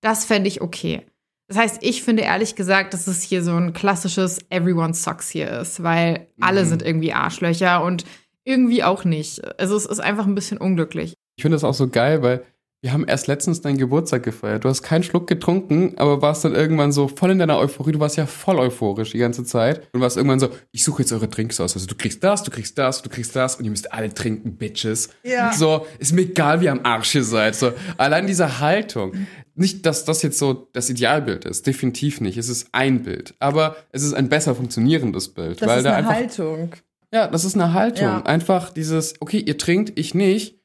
[0.00, 1.06] Das fände ich okay.
[1.48, 5.50] Das heißt, ich finde ehrlich gesagt, dass es hier so ein klassisches Everyone sucks hier
[5.50, 6.42] ist, weil mhm.
[6.42, 8.04] alle sind irgendwie Arschlöcher und
[8.44, 9.42] irgendwie auch nicht.
[9.58, 11.14] Also es ist einfach ein bisschen unglücklich.
[11.36, 12.44] Ich finde das auch so geil, weil
[12.82, 14.64] wir haben erst letztens deinen Geburtstag gefeiert.
[14.64, 17.92] Du hast keinen Schluck getrunken, aber warst dann irgendwann so voll in deiner Euphorie.
[17.92, 19.86] Du warst ja voll euphorisch die ganze Zeit.
[19.92, 21.74] Und warst irgendwann so, ich suche jetzt eure Drinks aus.
[21.74, 24.56] Also du kriegst das, du kriegst das, du kriegst das und ihr müsst alle trinken,
[24.56, 25.10] Bitches.
[25.22, 25.52] Ja.
[25.52, 27.54] So, ist mir egal, wie ihr am Arsch ihr seid.
[27.54, 29.12] So, allein diese Haltung.
[29.54, 31.66] Nicht, dass das jetzt so das Idealbild ist.
[31.66, 32.38] Definitiv nicht.
[32.38, 33.34] Es ist ein Bild.
[33.40, 35.60] Aber es ist ein besser funktionierendes Bild.
[35.60, 36.74] Das weil ist da eine einfach, Haltung.
[37.12, 38.06] Ja, das ist eine Haltung.
[38.06, 38.22] Ja.
[38.22, 40.58] Einfach dieses, okay, ihr trinkt, ich nicht.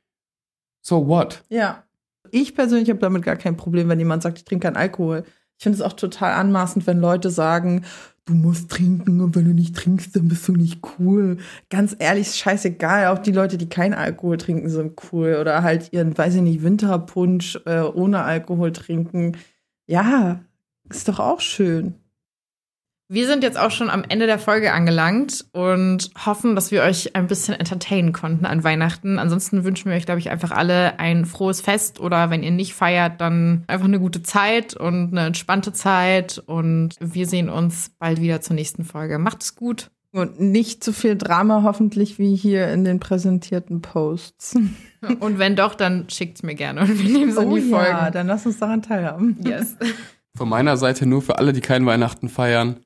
[0.82, 1.44] So what?
[1.50, 1.85] Ja.
[2.32, 5.24] Ich persönlich habe damit gar kein Problem, wenn jemand sagt, ich trinke keinen Alkohol.
[5.58, 7.86] Ich finde es auch total anmaßend, wenn Leute sagen,
[8.26, 11.38] du musst trinken und wenn du nicht trinkst, dann bist du nicht cool.
[11.70, 13.08] Ganz ehrlich, ist scheißegal.
[13.08, 15.38] Auch die Leute, die keinen Alkohol trinken, sind cool.
[15.40, 19.38] Oder halt ihren, weiß ich nicht, Winterpunsch äh, ohne Alkohol trinken.
[19.88, 20.42] Ja,
[20.90, 21.96] ist doch auch schön.
[23.08, 27.16] Wir sind jetzt auch schon am Ende der Folge angelangt und hoffen, dass wir euch
[27.16, 29.20] ein bisschen entertainen konnten an Weihnachten.
[29.20, 32.74] Ansonsten wünschen wir euch, glaube ich, einfach alle ein frohes Fest oder wenn ihr nicht
[32.74, 36.42] feiert, dann einfach eine gute Zeit und eine entspannte Zeit.
[36.48, 39.20] Und wir sehen uns bald wieder zur nächsten Folge.
[39.20, 39.92] Macht es gut.
[40.12, 44.56] Und nicht zu viel Drama hoffentlich wie hier in den präsentierten Posts.
[45.20, 47.62] Und wenn doch, dann schickt es mir gerne und wir nehmen es oh, in die
[47.62, 47.92] Folgen.
[47.92, 49.38] Ja, dann lasst uns daran teilhaben.
[49.46, 49.76] Yes.
[50.36, 52.78] Von meiner Seite nur für alle, die keinen Weihnachten feiern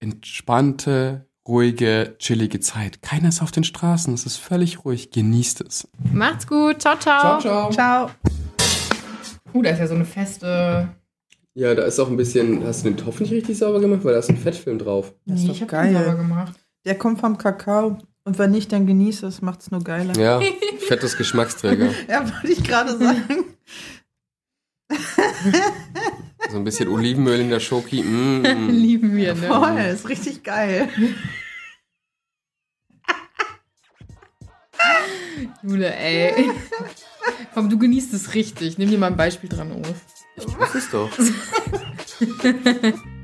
[0.00, 3.02] entspannte, ruhige, chillige Zeit.
[3.02, 5.10] Keiner ist auf den Straßen, es ist völlig ruhig.
[5.10, 5.88] Genießt es.
[6.12, 6.80] Macht's gut.
[6.80, 7.40] Ciao, ciao.
[7.40, 7.70] Ciao, ciao.
[7.70, 8.10] Ciao.
[9.52, 10.88] Uh, da ist ja so eine feste.
[11.54, 12.64] Ja, da ist auch ein bisschen.
[12.64, 14.04] Hast du den Topf nicht richtig sauber gemacht?
[14.04, 15.14] Weil da ist ein Fettfilm drauf.
[15.24, 15.94] Das ist nee, doch geil.
[15.94, 16.52] sauber gemacht.
[16.84, 17.98] Der kommt vom Kakao.
[18.24, 20.18] Und wenn nicht, dann genieße es, macht's nur geiler.
[20.18, 20.40] Ja,
[20.86, 21.90] fettes Geschmacksträger.
[22.08, 23.44] ja, wollte ich gerade sagen.
[26.50, 28.02] So ein bisschen Olivenöl in der Schoki.
[28.02, 28.68] Mm.
[28.70, 29.48] Lieben wir, ne?
[29.48, 30.88] Voll, ist richtig geil.
[35.62, 36.50] Jule, ey.
[37.54, 38.78] Komm, du genießt es richtig.
[38.78, 40.02] Nimm dir mal ein Beispiel dran, Urs.
[40.36, 41.10] Ich weiß es doch.